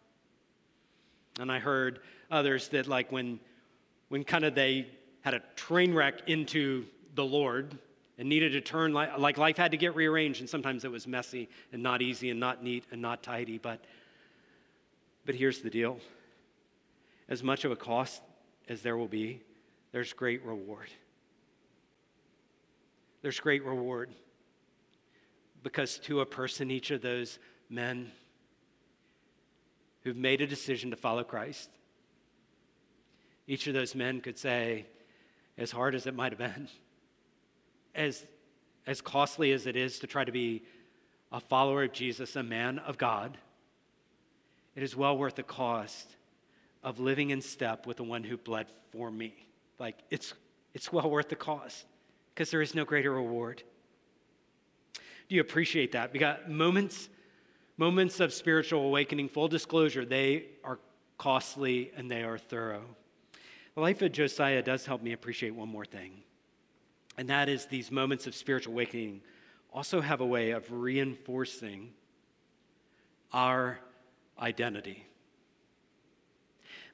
And 1.39 1.53
I 1.53 1.59
heard 1.59 2.01
others 2.31 2.69
that, 2.69 2.87
like, 2.87 3.13
when, 3.13 3.41
when 4.09 4.25
kind 4.25 4.47
of 4.47 4.55
they 4.55 4.87
had 5.21 5.35
a 5.35 5.43
train 5.55 5.93
wreck 5.93 6.31
into 6.31 6.87
the 7.15 7.27
Lord 7.27 7.77
and 8.19 8.29
needed 8.29 8.51
to 8.53 8.61
turn, 8.61 8.93
like, 8.93 9.39
life 9.39 9.57
had 9.57 9.71
to 9.71 9.77
get 9.77 9.95
rearranged, 9.95 10.41
and 10.41 10.51
sometimes 10.51 10.85
it 10.85 10.91
was 10.91 11.07
messy 11.07 11.49
and 11.73 11.83
not 11.83 12.03
easy 12.03 12.31
and 12.31 12.41
not 12.41 12.63
neat 12.63 12.85
and 12.91 13.01
not 13.01 13.23
tidy. 13.23 13.59
But, 13.59 13.85
but 15.25 15.37
here's 15.37 15.61
the 15.61 15.71
deal 15.71 16.01
as 17.29 17.43
much 17.43 17.65
of 17.65 17.71
a 17.71 17.77
cost 17.77 18.23
as 18.69 18.83
there 18.83 18.97
will 18.97 19.09
be, 19.09 19.41
there's 19.93 20.13
great 20.13 20.45
reward. 20.45 20.89
There's 23.23 23.39
great 23.39 23.65
reward 23.65 24.11
because 25.63 25.99
to 26.01 26.21
a 26.21 26.27
person, 26.27 26.71
each 26.71 26.91
of 26.91 27.03
those 27.03 27.39
men 27.69 28.11
who've 30.03 30.17
made 30.17 30.41
a 30.41 30.47
decision 30.47 30.91
to 30.91 30.97
follow 30.97 31.25
Christ, 31.25 31.69
each 33.47 33.67
of 33.67 33.75
those 33.75 33.95
men 33.95 34.21
could 34.21 34.39
say, 34.39 34.87
as 35.57 35.71
hard 35.71 35.95
as 35.95 36.07
it 36.07 36.15
might 36.15 36.33
have 36.33 36.39
been, 36.39 36.69
as, 37.95 38.25
as 38.87 39.01
costly 39.01 39.53
as 39.53 39.67
it 39.67 39.77
is 39.77 39.99
to 40.01 40.07
try 40.07 40.25
to 40.25 40.33
be 40.33 40.63
a 41.33 41.41
follower 41.41 41.85
of 41.85 41.93
Jesus, 41.93 42.37
a 42.37 42.43
man 42.43 42.79
of 42.81 42.99
God, 42.99 43.37
it 44.75 44.83
is 44.83 44.97
well 44.97 45.17
worth 45.19 45.35
the 45.35 45.43
cost 45.43 46.09
of 46.83 47.01
living 47.01 47.31
in 47.31 47.41
step 47.41 47.87
with 47.87 47.97
the 47.97 48.05
one 48.05 48.23
who 48.23 48.37
bled 48.37 48.67
for 48.93 49.11
me. 49.11 49.35
Like, 49.79 49.97
it's, 50.11 50.35
it's 50.75 50.93
well 50.93 51.11
worth 51.11 51.29
the 51.29 51.37
cost 51.37 51.85
because 52.35 52.51
there 52.51 52.63
is 52.63 52.75
no 52.75 52.85
greater 52.85 53.13
reward. 53.13 53.63
Do 55.29 55.35
you 55.35 55.41
appreciate 55.41 55.93
that? 55.93 56.13
We 56.13 56.19
got 56.19 56.51
moments, 56.51 57.09
moments 57.77 58.21
of 58.21 58.33
spiritual 58.33 58.83
awakening, 58.83 59.29
full 59.29 59.49
disclosure, 59.49 60.05
they 60.05 60.47
are 60.65 60.79
costly 61.19 61.91
and 61.97 62.11
they 62.11 62.23
are 62.23 62.39
thorough. 62.39 62.85
The 63.75 63.81
life 63.81 64.01
of 64.03 64.13
Josiah 64.13 64.63
does 64.63 64.87
help 64.87 65.03
me 65.03 65.13
appreciate 65.13 65.55
one 65.55 65.69
more 65.69 65.85
thing, 65.85 66.23
and 67.19 67.29
that 67.29 67.49
is 67.49 67.67
these 67.67 67.91
moments 67.91 68.29
of 68.29 68.35
spiritual 68.35 68.73
awakening 68.73 69.21
also 69.73 70.01
have 70.01 70.21
a 70.21 70.27
way 70.27 70.53
of 70.53 70.71
reinforcing 70.71 71.91
our 73.33 73.81
identity. 74.41 75.05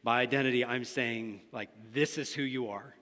By 0.03 0.23
identity, 0.23 0.65
I'm 0.65 0.85
saying, 0.85 1.43
like, 1.53 1.69
this 1.93 2.17
is 2.17 2.33
who 2.35 2.43
you 2.43 2.71
are. 2.71 2.95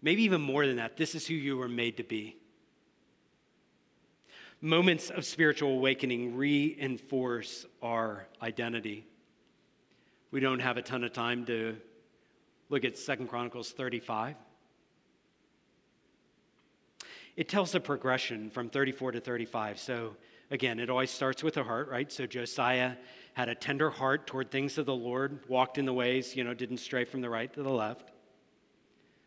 Maybe 0.00 0.22
even 0.22 0.40
more 0.40 0.64
than 0.64 0.76
that, 0.76 0.96
this 0.96 1.16
is 1.16 1.26
who 1.26 1.34
you 1.34 1.56
were 1.56 1.68
made 1.68 1.96
to 1.96 2.04
be. 2.04 2.36
Moments 4.60 5.10
of 5.10 5.24
spiritual 5.24 5.72
awakening 5.72 6.36
reinforce 6.36 7.66
our 7.82 8.26
identity. 8.40 9.06
We 10.30 10.38
don't 10.38 10.60
have 10.60 10.76
a 10.76 10.82
ton 10.82 11.02
of 11.02 11.12
time 11.12 11.46
to 11.46 11.76
look 12.68 12.84
at 12.84 12.96
Second 12.96 13.26
Chronicles 13.26 13.72
35. 13.72 14.36
It 17.38 17.48
tells 17.48 17.72
a 17.76 17.78
progression 17.78 18.50
from 18.50 18.68
34 18.68 19.12
to 19.12 19.20
35. 19.20 19.78
So, 19.78 20.16
again, 20.50 20.80
it 20.80 20.90
always 20.90 21.12
starts 21.12 21.44
with 21.44 21.54
the 21.54 21.62
heart, 21.62 21.88
right? 21.88 22.10
So, 22.10 22.26
Josiah 22.26 22.96
had 23.34 23.48
a 23.48 23.54
tender 23.54 23.90
heart 23.90 24.26
toward 24.26 24.50
things 24.50 24.76
of 24.76 24.86
the 24.86 24.96
Lord, 24.96 25.38
walked 25.46 25.78
in 25.78 25.84
the 25.84 25.92
ways, 25.92 26.34
you 26.34 26.42
know, 26.42 26.52
didn't 26.52 26.78
stray 26.78 27.04
from 27.04 27.20
the 27.20 27.30
right 27.30 27.52
to 27.52 27.62
the 27.62 27.70
left. 27.70 28.10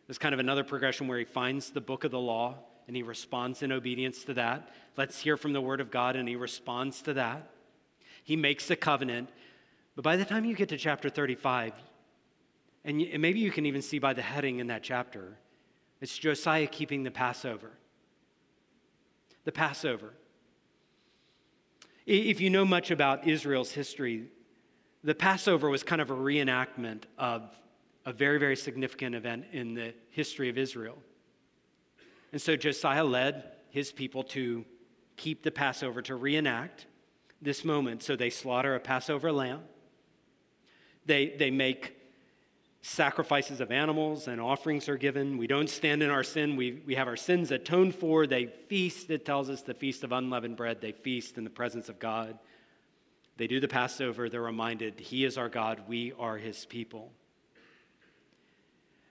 There's 0.06 0.18
kind 0.18 0.34
of 0.34 0.40
another 0.40 0.62
progression 0.62 1.08
where 1.08 1.18
he 1.18 1.24
finds 1.24 1.70
the 1.70 1.80
book 1.80 2.04
of 2.04 2.10
the 2.10 2.20
law 2.20 2.58
and 2.86 2.94
he 2.94 3.02
responds 3.02 3.62
in 3.62 3.72
obedience 3.72 4.24
to 4.24 4.34
that. 4.34 4.68
Let's 4.98 5.18
hear 5.18 5.38
from 5.38 5.54
the 5.54 5.62
word 5.62 5.80
of 5.80 5.90
God 5.90 6.14
and 6.14 6.28
he 6.28 6.36
responds 6.36 7.00
to 7.02 7.14
that. 7.14 7.48
He 8.24 8.36
makes 8.36 8.68
the 8.68 8.76
covenant. 8.76 9.30
But 9.96 10.04
by 10.04 10.16
the 10.16 10.26
time 10.26 10.44
you 10.44 10.54
get 10.54 10.68
to 10.68 10.76
chapter 10.76 11.08
35, 11.08 11.72
and 12.84 12.98
maybe 13.18 13.40
you 13.40 13.50
can 13.50 13.64
even 13.64 13.80
see 13.80 13.98
by 13.98 14.12
the 14.12 14.20
heading 14.20 14.58
in 14.58 14.66
that 14.66 14.82
chapter, 14.82 15.38
it's 16.02 16.18
Josiah 16.18 16.66
keeping 16.66 17.04
the 17.04 17.10
Passover. 17.10 17.70
The 19.44 19.52
Passover. 19.52 20.14
If 22.06 22.40
you 22.40 22.50
know 22.50 22.64
much 22.64 22.90
about 22.90 23.26
Israel's 23.26 23.72
history, 23.72 24.28
the 25.04 25.14
Passover 25.14 25.68
was 25.68 25.82
kind 25.82 26.00
of 26.00 26.10
a 26.10 26.14
reenactment 26.14 27.04
of 27.18 27.56
a 28.04 28.12
very, 28.12 28.38
very 28.38 28.56
significant 28.56 29.14
event 29.14 29.44
in 29.52 29.74
the 29.74 29.94
history 30.10 30.48
of 30.48 30.58
Israel. 30.58 30.98
And 32.32 32.40
so 32.40 32.56
Josiah 32.56 33.04
led 33.04 33.44
his 33.70 33.92
people 33.92 34.24
to 34.24 34.64
keep 35.16 35.42
the 35.42 35.50
Passover, 35.50 36.02
to 36.02 36.16
reenact 36.16 36.86
this 37.40 37.64
moment. 37.64 38.02
So 38.02 38.16
they 38.16 38.30
slaughter 38.30 38.74
a 38.74 38.80
Passover 38.80 39.30
lamb. 39.30 39.60
They, 41.06 41.34
they 41.38 41.50
make 41.50 41.96
sacrifices 42.82 43.60
of 43.60 43.70
animals 43.70 44.26
and 44.26 44.40
offerings 44.40 44.88
are 44.88 44.96
given. 44.96 45.38
We 45.38 45.46
don't 45.46 45.70
stand 45.70 46.02
in 46.02 46.10
our 46.10 46.24
sin. 46.24 46.56
We, 46.56 46.82
we 46.84 46.96
have 46.96 47.06
our 47.06 47.16
sins 47.16 47.52
atoned 47.52 47.94
for. 47.94 48.26
They 48.26 48.46
feast, 48.46 49.08
it 49.08 49.24
tells 49.24 49.48
us, 49.48 49.62
the 49.62 49.72
feast 49.72 50.02
of 50.02 50.10
unleavened 50.10 50.56
bread. 50.56 50.80
They 50.80 50.90
feast 50.90 51.38
in 51.38 51.44
the 51.44 51.50
presence 51.50 51.88
of 51.88 52.00
God. 52.00 52.38
They 53.36 53.46
do 53.46 53.60
the 53.60 53.68
Passover. 53.68 54.28
They're 54.28 54.42
reminded, 54.42 54.98
He 54.98 55.24
is 55.24 55.38
our 55.38 55.48
God. 55.48 55.82
We 55.86 56.12
are 56.18 56.36
His 56.36 56.66
people. 56.66 57.12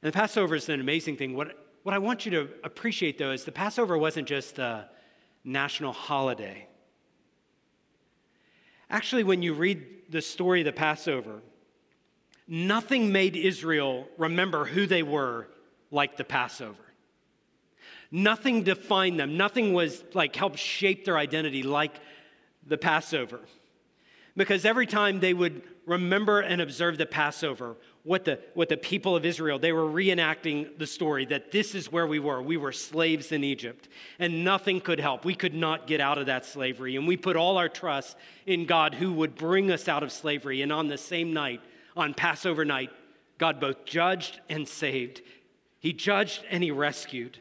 And 0.04 0.12
the 0.12 0.18
Passover 0.18 0.56
is 0.56 0.68
an 0.68 0.82
amazing 0.82 1.16
thing. 1.16 1.34
What, 1.34 1.58
what 1.84 1.96
I 1.96 1.98
want 1.98 2.26
you 2.26 2.32
to 2.32 2.50
appreciate, 2.66 3.18
though, 3.18 3.32
is 3.32 3.46
the 3.46 3.52
Passover 3.54 3.98
wasn't 3.98 4.28
just 4.28 4.60
a 4.60 4.90
national 5.46 5.94
holiday. 5.94 6.68
Actually, 8.90 9.24
when 9.24 9.42
you 9.42 9.54
read 9.54 9.86
the 10.10 10.22
story 10.22 10.60
of 10.60 10.66
the 10.66 10.74
Passover, 10.74 11.42
nothing 12.52 13.14
made 13.14 13.38
Israel 13.38 14.10
remember 14.18 14.66
who 14.66 14.86
they 14.86 15.04
were 15.04 15.48
like 15.90 16.18
the 16.18 16.26
Passover. 16.26 16.84
Nothing 18.12 18.64
defined 18.64 19.18
them. 19.18 19.38
Nothing 19.38 19.72
was 19.74 20.04
like 20.14 20.36
helped 20.36 20.60
shape 20.60 21.06
their 21.06 21.18
identity 21.18 21.64
like 21.64 21.94
the 22.68 22.78
Passover. 22.78 23.40
Because 24.36 24.66
every 24.66 24.86
time 24.86 25.22
they 25.22 25.34
would 25.34 25.62
remember 25.86 26.42
and 26.42 26.62
observe 26.62 26.98
the 26.98 27.06
Passover, 27.06 27.78
what 28.04 28.26
the, 28.26 28.38
what 28.54 28.68
the 28.68 28.76
people 28.76 29.16
of 29.16 29.26
Israel, 29.26 29.58
they 29.58 29.72
were 29.72 29.86
reenacting 29.86 30.78
the 30.78 30.88
story 30.88 31.26
that 31.28 31.54
this 31.54 31.74
is 31.74 31.90
where 31.90 32.08
we 32.08 32.20
were. 32.20 32.42
We 32.42 32.58
were 32.58 32.74
slaves 32.74 33.32
in 33.32 33.46
Egypt, 33.46 33.88
and 34.20 34.44
nothing 34.44 34.82
could 34.82 35.00
help. 35.00 35.24
We 35.24 35.36
could 35.36 35.54
not 35.54 35.88
get 35.88 36.02
out 36.02 36.18
of 36.18 36.26
that 36.26 36.46
slavery. 36.46 36.98
And 36.98 37.08
we 37.08 37.16
put 37.16 37.38
all 37.38 37.58
our 37.58 37.70
trust 37.70 38.18
in 38.46 38.66
God 38.66 38.94
who 38.94 39.14
would 39.14 39.36
bring 39.36 39.72
us 39.72 39.88
out 39.88 40.04
of 40.04 40.12
slavery. 40.12 40.62
And 40.62 40.74
on 40.74 40.90
the 40.90 40.98
same 40.98 41.32
night, 41.34 41.62
on 41.96 42.14
Passover 42.14 42.66
night, 42.66 42.90
God 43.38 43.60
both 43.60 43.86
judged 43.86 44.40
and 44.50 44.68
saved. 44.68 45.22
He 45.80 45.94
judged 45.94 46.44
and 46.50 46.64
He 46.64 46.72
rescued. 46.72 47.40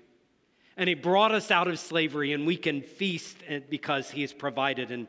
And 0.76 0.88
He 0.88 0.94
brought 0.94 1.32
us 1.32 1.50
out 1.50 1.68
of 1.68 1.78
slavery, 1.78 2.32
and 2.32 2.46
we 2.46 2.56
can 2.56 2.82
feast 2.82 3.36
because 3.68 4.10
He 4.10 4.22
has 4.22 4.32
provided 4.32 4.90
and 4.90 5.06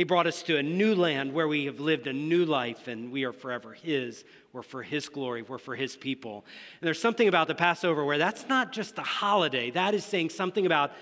he 0.00 0.04
brought 0.04 0.26
us 0.26 0.42
to 0.44 0.56
a 0.56 0.62
new 0.62 0.94
land 0.94 1.34
where 1.34 1.46
we 1.46 1.66
have 1.66 1.78
lived 1.78 2.06
a 2.06 2.12
new 2.14 2.46
life 2.46 2.88
and 2.88 3.12
we 3.12 3.24
are 3.24 3.34
forever 3.34 3.74
His. 3.74 4.24
We're 4.50 4.62
for 4.62 4.82
His 4.82 5.10
glory. 5.10 5.42
We're 5.42 5.58
for 5.58 5.76
His 5.76 5.94
people. 5.94 6.46
And 6.80 6.86
there's 6.86 6.98
something 6.98 7.28
about 7.28 7.48
the 7.48 7.54
Passover 7.54 8.02
where 8.06 8.16
that's 8.16 8.48
not 8.48 8.72
just 8.72 8.96
a 8.96 9.02
holiday, 9.02 9.70
that 9.72 9.92
is 9.92 10.02
saying 10.02 10.30
something 10.30 10.64
about 10.64 10.92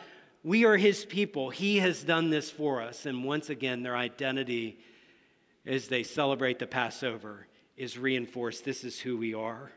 we 0.42 0.64
are 0.64 0.76
His 0.76 1.04
people. 1.04 1.48
He 1.48 1.76
has 1.78 2.02
done 2.02 2.30
this 2.30 2.50
for 2.50 2.82
us. 2.82 3.06
And 3.06 3.22
once 3.22 3.50
again, 3.50 3.84
their 3.84 3.96
identity 3.96 4.80
as 5.64 5.86
they 5.86 6.02
celebrate 6.02 6.58
the 6.58 6.66
Passover 6.66 7.46
is 7.78 7.96
reinforced. 7.96 8.64
This 8.64 8.84
is 8.84 8.98
who 8.98 9.16
we 9.16 9.34
are. 9.34 9.70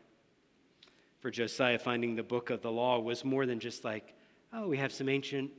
For 1.19 1.29
Josiah, 1.29 1.79
finding 1.79 2.15
the 2.15 2.23
book 2.23 2.49
of 2.49 2.61
the 2.61 2.71
law 2.71 2.99
was 2.99 3.23
more 3.23 3.45
than 3.45 3.59
just 3.59 3.83
like, 3.83 4.15
oh, 4.51 4.67
we 4.67 4.77
have 4.77 4.91
some 4.91 5.07
ancient, 5.07 5.51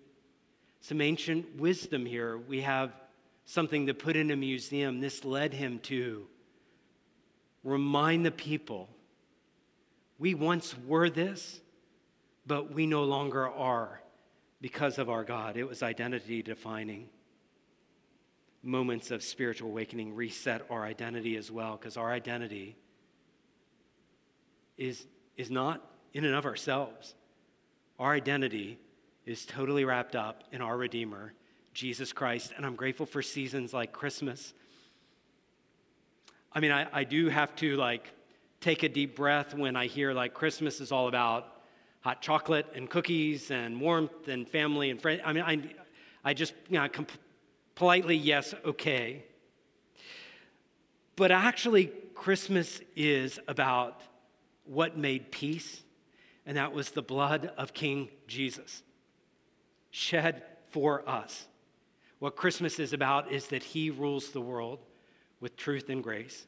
some 0.81 1.00
ancient 1.00 1.57
wisdom 1.57 2.05
here. 2.05 2.37
We 2.37 2.61
have 2.62 2.92
something 3.44 3.87
to 3.87 3.94
put 3.94 4.16
in 4.16 4.31
a 4.31 4.37
museum, 4.37 5.00
this 5.00 5.24
led 5.24 5.52
him 5.55 5.78
to 5.81 6.26
remind 7.64 8.26
the 8.26 8.31
people 8.31 8.88
we 10.18 10.35
once 10.35 10.76
were 10.87 11.11
this, 11.11 11.61
but 12.46 12.72
we 12.72 12.87
no 12.87 13.05
longer 13.05 13.48
are 13.48 14.00
because 14.61 14.98
of 14.98 15.11
our 15.11 15.24
God. 15.24 15.57
It 15.57 15.64
was 15.64 15.83
identity 15.83 16.42
defining. 16.42 17.09
Moments 18.62 19.11
of 19.11 19.22
spiritual 19.22 19.70
awakening 19.70 20.14
reset 20.14 20.62
our 20.70 20.85
identity 20.85 21.37
as 21.37 21.51
well, 21.51 21.77
because 21.77 21.96
our 21.96 22.12
identity 22.12 22.77
is, 24.79 25.05
is 25.37 25.51
not 25.51 25.85
in 26.14 26.25
and 26.25 26.35
of 26.35 26.46
ourselves. 26.46 27.14
Our 27.98 28.12
identity 28.12 28.79
is 29.27 29.44
totally 29.46 29.85
wrapped 29.85 30.16
up 30.16 30.44
in 30.53 30.61
our 30.61 30.77
Redeemer 30.77 31.33
Jesus 31.75 32.12
Christ. 32.12 32.53
And 32.57 32.66
I'm 32.66 32.77
grateful 32.77 33.07
for 33.07 33.22
seasons 33.22 33.72
like 33.72 33.92
Christmas. 33.92 34.53
I 36.53 36.61
mean, 36.61 36.70
I, 36.70 36.87
I 36.92 37.05
do 37.05 37.29
have 37.29 37.55
to 37.57 37.77
like 37.77 38.12
take 38.61 38.83
a 38.83 38.88
deep 38.88 39.16
breath 39.16 39.55
when 39.55 39.75
I 39.75 39.87
hear 39.87 40.12
like 40.12 40.35
Christmas 40.35 40.81
is 40.81 40.92
all 40.92 41.09
about 41.09 41.48
hot 42.01 42.20
chocolate 42.20 42.66
and 42.75 42.90
cookies 42.90 43.51
and 43.51 43.81
warmth 43.81 44.29
and 44.29 44.48
family 44.48 44.90
and 44.90 45.01
friends. 45.01 45.22
I 45.25 45.33
mean, 45.33 45.44
I, 45.44 45.62
I 46.25 46.35
just, 46.35 46.53
you 46.68 46.79
know, 46.79 46.88
politely, 47.74 48.16
yes, 48.16 48.54
okay. 48.64 49.24
But 51.16 51.30
actually, 51.30 51.87
Christmas 52.14 52.80
is 52.96 53.38
about 53.48 54.00
what 54.64 54.96
made 54.96 55.30
peace, 55.30 55.82
and 56.46 56.56
that 56.56 56.72
was 56.72 56.90
the 56.90 57.02
blood 57.02 57.52
of 57.56 57.72
King 57.72 58.08
Jesus 58.26 58.82
shed 59.90 60.42
for 60.70 61.08
us. 61.08 61.46
What 62.18 62.37
Christmas 62.37 62.78
is 62.78 62.92
about 62.92 63.30
is 63.30 63.48
that 63.48 63.62
he 63.62 63.90
rules 63.90 64.30
the 64.30 64.40
world 64.40 64.78
with 65.40 65.56
truth 65.56 65.90
and 65.90 66.02
grace 66.02 66.46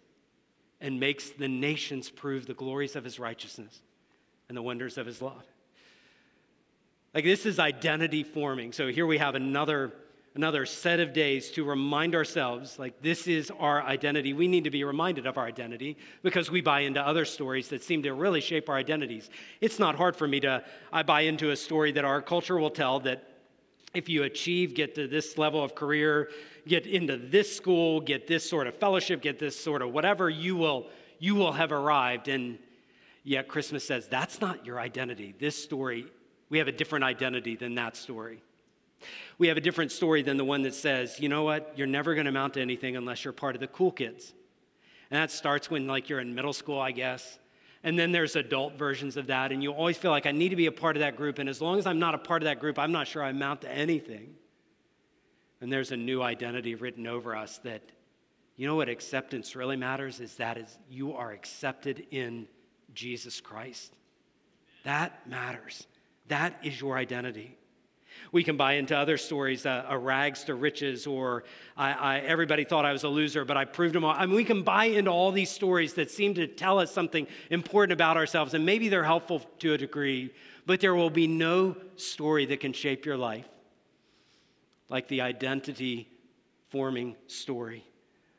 and 0.80 1.00
makes 1.00 1.30
the 1.30 1.48
nations 1.48 2.10
prove 2.10 2.46
the 2.46 2.54
glories 2.54 2.96
of 2.96 3.04
his 3.04 3.18
righteousness 3.18 3.82
and 4.48 4.56
the 4.56 4.62
wonders 4.62 4.98
of 4.98 5.06
his 5.06 5.20
love. 5.20 5.44
Like 7.14 7.24
this 7.24 7.46
is 7.46 7.58
identity 7.58 8.22
forming. 8.22 8.72
So 8.72 8.88
here 8.88 9.06
we 9.06 9.18
have 9.18 9.34
another 9.34 9.92
another 10.34 10.66
set 10.66 10.98
of 10.98 11.12
days 11.12 11.50
to 11.52 11.64
remind 11.64 12.14
ourselves 12.14 12.78
like 12.78 13.00
this 13.00 13.28
is 13.28 13.52
our 13.58 13.82
identity. 13.82 14.32
We 14.32 14.48
need 14.48 14.64
to 14.64 14.70
be 14.70 14.82
reminded 14.82 15.26
of 15.26 15.38
our 15.38 15.46
identity 15.46 15.96
because 16.22 16.50
we 16.50 16.60
buy 16.60 16.80
into 16.80 17.00
other 17.00 17.24
stories 17.24 17.68
that 17.68 17.84
seem 17.84 18.02
to 18.02 18.12
really 18.12 18.40
shape 18.40 18.68
our 18.68 18.74
identities. 18.74 19.30
It's 19.60 19.78
not 19.78 19.94
hard 19.94 20.16
for 20.16 20.26
me 20.26 20.40
to 20.40 20.64
I 20.92 21.04
buy 21.04 21.22
into 21.22 21.50
a 21.50 21.56
story 21.56 21.92
that 21.92 22.04
our 22.04 22.20
culture 22.20 22.58
will 22.58 22.70
tell 22.70 23.00
that 23.00 23.30
if 23.94 24.08
you 24.08 24.24
achieve, 24.24 24.74
get 24.74 24.96
to 24.96 25.06
this 25.06 25.38
level 25.38 25.62
of 25.62 25.76
career, 25.76 26.30
get 26.66 26.86
into 26.86 27.16
this 27.16 27.54
school, 27.54 28.00
get 28.00 28.26
this 28.26 28.48
sort 28.48 28.66
of 28.66 28.76
fellowship, 28.76 29.22
get 29.22 29.38
this 29.38 29.58
sort 29.58 29.82
of 29.82 29.92
whatever, 29.92 30.28
you 30.28 30.56
will 30.56 30.88
you 31.20 31.36
will 31.36 31.52
have 31.52 31.70
arrived 31.70 32.26
and 32.26 32.58
yet 33.22 33.46
Christmas 33.46 33.86
says 33.86 34.08
that's 34.08 34.40
not 34.40 34.66
your 34.66 34.80
identity. 34.80 35.32
This 35.38 35.56
story, 35.56 36.06
we 36.50 36.58
have 36.58 36.66
a 36.66 36.72
different 36.72 37.04
identity 37.04 37.54
than 37.54 37.76
that 37.76 37.96
story. 37.96 38.42
We 39.38 39.48
have 39.48 39.56
a 39.56 39.60
different 39.60 39.92
story 39.92 40.22
than 40.22 40.36
the 40.36 40.44
one 40.44 40.62
that 40.62 40.74
says, 40.74 41.18
you 41.20 41.28
know 41.28 41.42
what, 41.42 41.72
you're 41.76 41.86
never 41.86 42.14
going 42.14 42.24
to 42.24 42.30
amount 42.30 42.54
to 42.54 42.60
anything 42.60 42.96
unless 42.96 43.24
you're 43.24 43.32
part 43.32 43.54
of 43.54 43.60
the 43.60 43.66
cool 43.66 43.90
kids. 43.90 44.32
And 45.10 45.20
that 45.20 45.30
starts 45.30 45.70
when, 45.70 45.86
like, 45.86 46.08
you're 46.08 46.20
in 46.20 46.34
middle 46.34 46.52
school, 46.52 46.80
I 46.80 46.92
guess. 46.92 47.38
And 47.82 47.98
then 47.98 48.12
there's 48.12 48.36
adult 48.36 48.78
versions 48.78 49.16
of 49.16 49.26
that. 49.26 49.52
And 49.52 49.62
you 49.62 49.72
always 49.72 49.98
feel 49.98 50.10
like 50.10 50.26
I 50.26 50.32
need 50.32 50.48
to 50.48 50.56
be 50.56 50.66
a 50.66 50.72
part 50.72 50.96
of 50.96 51.00
that 51.00 51.16
group. 51.16 51.38
And 51.38 51.48
as 51.48 51.60
long 51.60 51.78
as 51.78 51.86
I'm 51.86 51.98
not 51.98 52.14
a 52.14 52.18
part 52.18 52.42
of 52.42 52.46
that 52.46 52.58
group, 52.58 52.78
I'm 52.78 52.92
not 52.92 53.06
sure 53.06 53.22
I 53.22 53.30
amount 53.30 53.60
to 53.62 53.70
anything. 53.70 54.34
And 55.60 55.72
there's 55.72 55.92
a 55.92 55.96
new 55.96 56.22
identity 56.22 56.74
written 56.74 57.06
over 57.06 57.36
us 57.36 57.58
that, 57.58 57.82
you 58.56 58.66
know 58.68 58.76
what 58.76 58.88
acceptance 58.88 59.56
really 59.56 59.76
matters 59.76 60.20
is 60.20 60.36
that 60.36 60.56
is 60.56 60.78
you 60.88 61.14
are 61.14 61.32
accepted 61.32 62.06
in 62.10 62.46
Jesus 62.94 63.40
Christ. 63.40 63.92
That 64.84 65.28
matters. 65.28 65.86
That 66.28 66.58
is 66.62 66.80
your 66.80 66.96
identity. 66.96 67.56
We 68.32 68.42
can 68.42 68.56
buy 68.56 68.74
into 68.74 68.96
other 68.96 69.16
stories, 69.16 69.66
uh, 69.66 69.84
a 69.88 69.98
rags 69.98 70.44
to 70.44 70.54
riches, 70.54 71.06
or 71.06 71.44
I, 71.76 71.92
I, 71.92 72.18
everybody 72.20 72.64
thought 72.64 72.84
I 72.84 72.92
was 72.92 73.04
a 73.04 73.08
loser, 73.08 73.44
but 73.44 73.56
I 73.56 73.64
proved 73.64 73.94
them 73.94 74.04
all. 74.04 74.14
I 74.16 74.26
mean, 74.26 74.36
we 74.36 74.44
can 74.44 74.62
buy 74.62 74.86
into 74.86 75.10
all 75.10 75.32
these 75.32 75.50
stories 75.50 75.94
that 75.94 76.10
seem 76.10 76.34
to 76.34 76.46
tell 76.46 76.78
us 76.78 76.90
something 76.90 77.26
important 77.50 77.92
about 77.92 78.16
ourselves, 78.16 78.54
and 78.54 78.66
maybe 78.66 78.88
they're 78.88 79.04
helpful 79.04 79.40
to 79.60 79.74
a 79.74 79.78
degree, 79.78 80.32
but 80.66 80.80
there 80.80 80.94
will 80.94 81.10
be 81.10 81.26
no 81.26 81.76
story 81.96 82.46
that 82.46 82.60
can 82.60 82.72
shape 82.72 83.04
your 83.04 83.16
life 83.16 83.46
like 84.88 85.08
the 85.08 85.20
identity 85.20 86.08
forming 86.70 87.16
story 87.26 87.84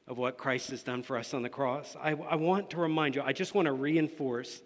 of 0.07 0.17
what 0.17 0.37
Christ 0.37 0.69
has 0.69 0.83
done 0.83 1.03
for 1.03 1.17
us 1.17 1.33
on 1.33 1.41
the 1.41 1.49
cross. 1.49 1.95
I, 1.99 2.11
I 2.11 2.35
want 2.35 2.69
to 2.71 2.77
remind 2.77 3.15
you, 3.15 3.21
I 3.21 3.33
just 3.33 3.55
want 3.55 3.65
to 3.65 3.73
reinforce. 3.73 4.61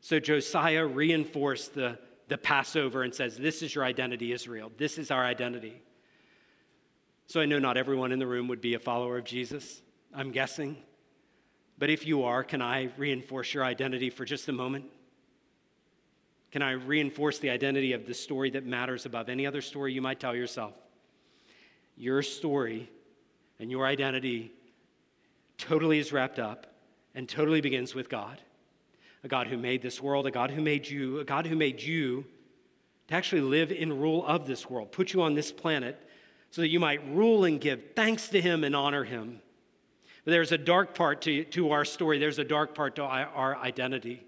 So 0.00 0.20
Josiah 0.20 0.86
reinforced 0.86 1.74
the 1.74 1.98
the 2.30 2.38
Passover 2.38 3.02
and 3.02 3.12
says, 3.12 3.36
This 3.36 3.60
is 3.60 3.74
your 3.74 3.84
identity, 3.84 4.32
Israel. 4.32 4.70
This 4.78 4.96
is 4.98 5.10
our 5.10 5.24
identity. 5.24 5.82
So 7.26 7.40
I 7.40 7.46
know 7.46 7.58
not 7.58 7.76
everyone 7.76 8.12
in 8.12 8.18
the 8.18 8.26
room 8.26 8.48
would 8.48 8.60
be 8.60 8.74
a 8.74 8.78
follower 8.78 9.18
of 9.18 9.24
Jesus, 9.24 9.82
I'm 10.14 10.30
guessing. 10.30 10.76
But 11.76 11.90
if 11.90 12.06
you 12.06 12.22
are, 12.24 12.44
can 12.44 12.62
I 12.62 12.90
reinforce 12.96 13.52
your 13.52 13.64
identity 13.64 14.10
for 14.10 14.24
just 14.24 14.48
a 14.48 14.52
moment? 14.52 14.84
Can 16.52 16.62
I 16.62 16.72
reinforce 16.72 17.38
the 17.38 17.50
identity 17.50 17.92
of 17.92 18.06
the 18.06 18.14
story 18.14 18.50
that 18.50 18.64
matters 18.64 19.06
above 19.06 19.28
any 19.28 19.46
other 19.46 19.60
story 19.60 19.92
you 19.92 20.02
might 20.02 20.20
tell 20.20 20.34
yourself? 20.34 20.74
Your 21.96 22.22
story 22.22 22.88
and 23.58 23.70
your 23.70 23.86
identity 23.86 24.52
totally 25.58 25.98
is 25.98 26.12
wrapped 26.12 26.38
up 26.38 26.66
and 27.14 27.28
totally 27.28 27.60
begins 27.60 27.94
with 27.94 28.08
God 28.08 28.40
a 29.22 29.28
God 29.28 29.46
who 29.46 29.56
made 29.56 29.82
this 29.82 30.00
world, 30.00 30.26
a 30.26 30.30
God 30.30 30.50
who 30.50 30.62
made 30.62 30.88
you, 30.88 31.20
a 31.20 31.24
God 31.24 31.46
who 31.46 31.56
made 31.56 31.80
you 31.80 32.24
to 33.08 33.14
actually 33.14 33.42
live 33.42 33.70
in 33.70 33.98
rule 33.98 34.24
of 34.26 34.46
this 34.46 34.68
world, 34.68 34.92
put 34.92 35.12
you 35.12 35.22
on 35.22 35.34
this 35.34 35.52
planet 35.52 35.98
so 36.50 36.62
that 36.62 36.68
you 36.68 36.80
might 36.80 37.06
rule 37.14 37.44
and 37.44 37.60
give 37.60 37.80
thanks 37.94 38.28
to 38.28 38.40
Him 38.40 38.64
and 38.64 38.74
honor 38.74 39.04
Him. 39.04 39.40
But 40.24 40.32
there's 40.32 40.52
a 40.52 40.58
dark 40.58 40.94
part 40.94 41.22
to, 41.22 41.44
to 41.44 41.70
our 41.70 41.84
story, 41.84 42.18
there's 42.18 42.38
a 42.38 42.44
dark 42.44 42.74
part 42.74 42.96
to 42.96 43.02
our 43.02 43.56
identity. 43.56 44.24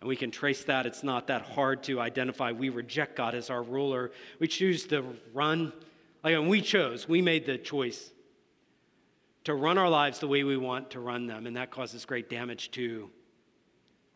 And 0.00 0.08
we 0.08 0.16
can 0.16 0.30
trace 0.30 0.64
that. 0.64 0.86
It's 0.86 1.02
not 1.02 1.26
that 1.26 1.42
hard 1.42 1.82
to 1.84 2.00
identify. 2.00 2.52
We 2.52 2.70
reject 2.70 3.16
God 3.16 3.34
as 3.34 3.50
our 3.50 3.62
ruler. 3.62 4.12
We 4.38 4.48
choose 4.48 4.86
to 4.86 5.04
run, 5.34 5.74
like, 6.24 6.34
and 6.34 6.48
we 6.48 6.62
chose, 6.62 7.06
we 7.06 7.20
made 7.20 7.44
the 7.44 7.58
choice 7.58 8.10
to 9.44 9.54
run 9.54 9.76
our 9.78 9.88
lives 9.88 10.18
the 10.18 10.28
way 10.28 10.42
we 10.42 10.56
want 10.56 10.90
to 10.92 11.00
run 11.00 11.26
them. 11.26 11.46
And 11.46 11.56
that 11.56 11.70
causes 11.70 12.04
great 12.04 12.30
damage 12.30 12.70
to 12.72 13.10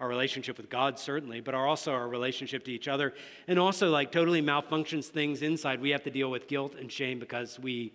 our 0.05 0.11
relationship 0.11 0.59
with 0.59 0.69
God, 0.69 0.99
certainly, 0.99 1.41
but 1.41 1.55
our, 1.55 1.67
also 1.67 1.93
our 1.93 2.07
relationship 2.07 2.63
to 2.67 2.71
each 2.71 2.89
other. 2.89 3.15
And 3.49 3.59
also, 3.59 3.89
like, 3.89 4.13
totally 4.13 4.43
malfunctions 4.43 5.07
things 5.07 5.41
inside. 5.41 5.81
We 5.81 5.91
have 5.91 6.03
to 6.05 6.11
deal 6.11 6.31
with 6.31 6.47
guilt 6.47 6.75
and 6.79 6.93
shame 6.93 7.19
because 7.19 7.59
we 7.59 7.95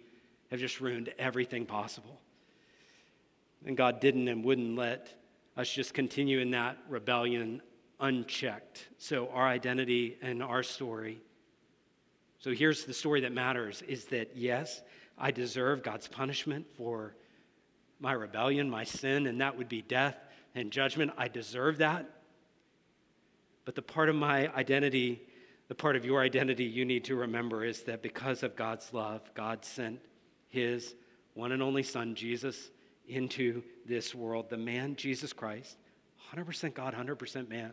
have 0.49 0.59
just 0.59 0.81
ruined 0.81 1.13
everything 1.19 1.67
possible. 1.67 2.19
And 3.63 3.77
God 3.77 3.99
didn't 3.99 4.27
and 4.27 4.43
wouldn't 4.43 4.75
let 4.75 5.13
us 5.55 5.71
just 5.71 5.93
continue 5.93 6.39
in 6.39 6.49
that 6.51 6.77
rebellion 6.89 7.61
unchecked. 7.99 8.87
So, 8.97 9.29
our 9.29 9.47
identity 9.47 10.17
and 10.23 10.41
our 10.41 10.63
story. 10.63 11.19
So, 12.39 12.51
here's 12.53 12.85
the 12.85 12.93
story 12.93 13.21
that 13.21 13.33
matters 13.33 13.83
is 13.83 14.05
that, 14.05 14.35
yes, 14.35 14.81
I 15.15 15.29
deserve 15.29 15.83
God's 15.83 16.07
punishment 16.07 16.65
for 16.75 17.13
my 17.99 18.13
rebellion, 18.13 18.67
my 18.67 18.83
sin, 18.83 19.27
and 19.27 19.41
that 19.41 19.55
would 19.55 19.69
be 19.69 19.83
death 19.83 20.17
and 20.55 20.71
judgment. 20.71 21.11
I 21.17 21.27
deserve 21.27 21.77
that. 21.79 22.09
But 23.65 23.75
the 23.75 23.81
part 23.81 24.09
of 24.09 24.15
my 24.15 24.53
identity, 24.55 25.21
the 25.67 25.75
part 25.75 25.95
of 25.95 26.05
your 26.05 26.21
identity 26.21 26.63
you 26.63 26.85
need 26.85 27.05
to 27.05 27.15
remember 27.15 27.63
is 27.63 27.83
that 27.83 28.01
because 28.01 28.43
of 28.43 28.55
God's 28.55 28.93
love, 28.93 29.21
God 29.33 29.63
sent 29.63 29.99
his 30.49 30.95
one 31.35 31.51
and 31.51 31.61
only 31.61 31.83
Son, 31.83 32.15
Jesus, 32.15 32.71
into 33.07 33.63
this 33.85 34.13
world. 34.15 34.49
The 34.49 34.57
man, 34.57 34.95
Jesus 34.95 35.33
Christ, 35.33 35.77
100% 36.33 36.73
God, 36.73 36.93
100% 36.93 37.49
man. 37.49 37.71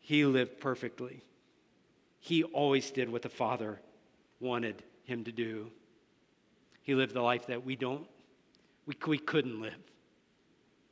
He 0.00 0.24
lived 0.24 0.60
perfectly. 0.60 1.22
He 2.20 2.42
always 2.44 2.90
did 2.90 3.10
what 3.10 3.22
the 3.22 3.28
Father 3.28 3.80
wanted 4.40 4.82
him 5.04 5.24
to 5.24 5.32
do. 5.32 5.70
He 6.82 6.94
lived 6.94 7.14
the 7.14 7.22
life 7.22 7.46
that 7.46 7.64
we 7.64 7.76
don't, 7.76 8.06
we, 8.86 8.94
we 9.06 9.18
couldn't 9.18 9.60
live. 9.60 9.74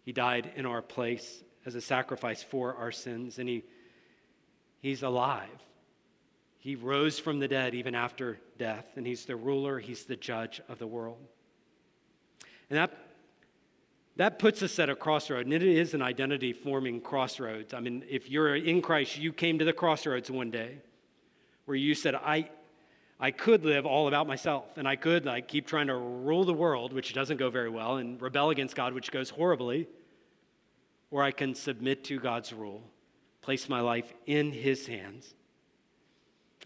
He 0.04 0.12
died 0.12 0.52
in 0.54 0.66
our 0.66 0.82
place 0.82 1.42
as 1.66 1.74
a 1.74 1.80
sacrifice 1.80 2.42
for 2.42 2.74
our 2.76 2.92
sins, 2.92 3.38
and 3.38 3.48
he, 3.48 3.64
He's 4.80 5.02
alive. 5.02 5.48
He 6.58 6.76
rose 6.76 7.18
from 7.18 7.38
the 7.38 7.48
dead 7.48 7.74
even 7.74 7.94
after 7.94 8.38
death, 8.58 8.86
and 8.96 9.06
He's 9.06 9.24
the 9.24 9.36
ruler, 9.36 9.78
He's 9.78 10.04
the 10.04 10.16
judge 10.16 10.60
of 10.68 10.78
the 10.78 10.86
world. 10.86 11.18
And 12.68 12.78
that, 12.78 12.92
that 14.16 14.38
puts 14.38 14.62
us 14.62 14.78
at 14.78 14.90
a 14.90 14.94
crossroad, 14.94 15.46
and 15.46 15.54
it 15.54 15.62
is 15.62 15.94
an 15.94 16.02
identity 16.02 16.52
forming 16.52 17.00
crossroads. 17.00 17.72
I 17.72 17.80
mean, 17.80 18.04
if 18.08 18.30
you're 18.30 18.56
in 18.56 18.82
Christ, 18.82 19.18
you 19.18 19.32
came 19.32 19.58
to 19.58 19.64
the 19.64 19.72
crossroads 19.72 20.30
one 20.30 20.50
day 20.50 20.78
where 21.64 21.76
you 21.76 21.94
said, 21.94 22.14
I, 22.14 22.50
I 23.20 23.31
could 23.31 23.64
live 23.64 23.87
all 23.87 24.09
about 24.09 24.27
myself, 24.27 24.77
and 24.77 24.88
I 24.88 24.96
could 24.96 25.24
like 25.24 25.46
keep 25.46 25.66
trying 25.66 25.87
to 25.87 25.94
rule 25.94 26.44
the 26.44 26.53
world, 26.53 26.92
which 26.92 27.14
doesn't 27.14 27.36
go 27.36 27.49
very 27.49 27.70
well, 27.70 27.99
and 27.99 28.20
rebel 28.20 28.51
against 28.51 28.74
God, 28.74 28.93
which 28.93 29.12
goes 29.12 29.30
horribly, 29.30 29.88
or 31.11 31.22
I 31.22 31.30
can 31.30 31.55
submit 31.55 32.05
to 32.05 32.18
God's 32.18 32.53
rule, 32.53 32.82
place 33.41 33.68
my 33.68 33.80
life 33.80 34.12
in 34.26 34.51
His 34.53 34.86
hands. 34.86 35.34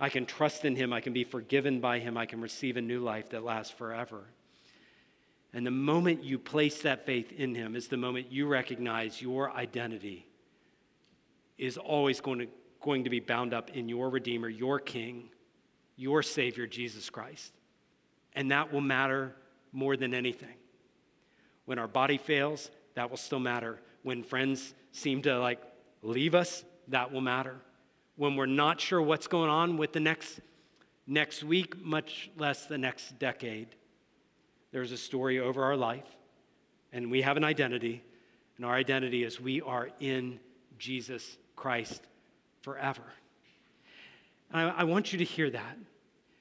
I 0.01 0.09
can 0.09 0.25
trust 0.25 0.65
in 0.65 0.75
Him, 0.75 0.93
I 0.93 1.01
can 1.01 1.13
be 1.13 1.25
forgiven 1.25 1.81
by 1.81 1.99
Him, 1.99 2.17
I 2.17 2.25
can 2.25 2.41
receive 2.41 2.77
a 2.77 2.83
new 2.83 3.01
life 3.01 3.29
that 3.31 3.45
lasts 3.45 3.73
forever. 3.73 4.25
And 5.53 5.67
the 5.67 5.71
moment 5.71 6.25
you 6.25 6.39
place 6.39 6.83
that 6.83 7.05
faith 7.05 7.33
in 7.33 7.55
Him 7.55 7.77
is 7.77 7.89
the 7.89 7.97
moment 7.97 8.33
you 8.33 8.47
recognize 8.47 9.21
your 9.21 9.51
identity 9.51 10.27
is 11.59 11.77
always 11.77 12.21
going 12.21 12.39
to, 12.39 12.47
going 12.81 13.05
to 13.05 13.11
be 13.11 13.21
bound 13.21 13.53
up 13.53 13.71
in 13.71 13.89
your 13.89 14.09
Redeemer, 14.09 14.49
your 14.49 14.79
King 14.79 15.29
your 15.99 16.23
Savior, 16.23 16.67
Jesus 16.67 17.11
Christ. 17.11 17.53
And 18.35 18.53
that 18.53 18.73
will 18.73 18.81
matter 18.81 19.35
more 19.73 19.97
than 19.97 20.15
anything. 20.15 20.55
When 21.67 21.79
our 21.79 21.89
body 21.89 22.17
fails, 22.17 22.71
that 22.95 23.11
will 23.11 23.19
still 23.19 23.41
matter. 23.41 23.79
When 24.03 24.23
friends 24.23 24.75
seem 24.93 25.21
to 25.23 25.39
like 25.39 25.61
leave 26.03 26.35
us, 26.35 26.65
that 26.89 27.13
will 27.13 27.21
matter. 27.21 27.57
When 28.17 28.37
we're 28.37 28.47
not 28.47 28.81
sure 28.81 29.03
what's 29.03 29.27
going 29.27 29.51
on 29.51 29.77
with 29.77 29.93
the 29.93 30.01
next, 30.01 30.41
next 31.07 31.45
week, 31.45 31.85
much 31.85 32.31
less 32.37 32.67
the 32.67 32.79
next 32.79 33.19
decade, 33.19 33.69
there's 34.73 34.93
a 34.93 34.97
story 34.97 35.41
over 35.41 35.65
our 35.65 35.77
life, 35.77 36.07
and 36.93 37.11
we 37.11 37.23
have 37.23 37.37
an 37.37 37.45
identity, 37.45 38.03
and 38.57 38.67
our 38.67 38.75
identity 38.75 39.25
is 39.25 39.41
we 39.41 39.61
are 39.63 39.89
in 40.01 40.39
Jesus 40.79 41.39
Christ 41.57 42.03
forever. 42.63 43.03
I, 44.53 44.63
I 44.63 44.85
want 44.85 45.13
you 45.13 45.19
to 45.19 45.25
hear 45.25 45.51
that. 45.51 45.77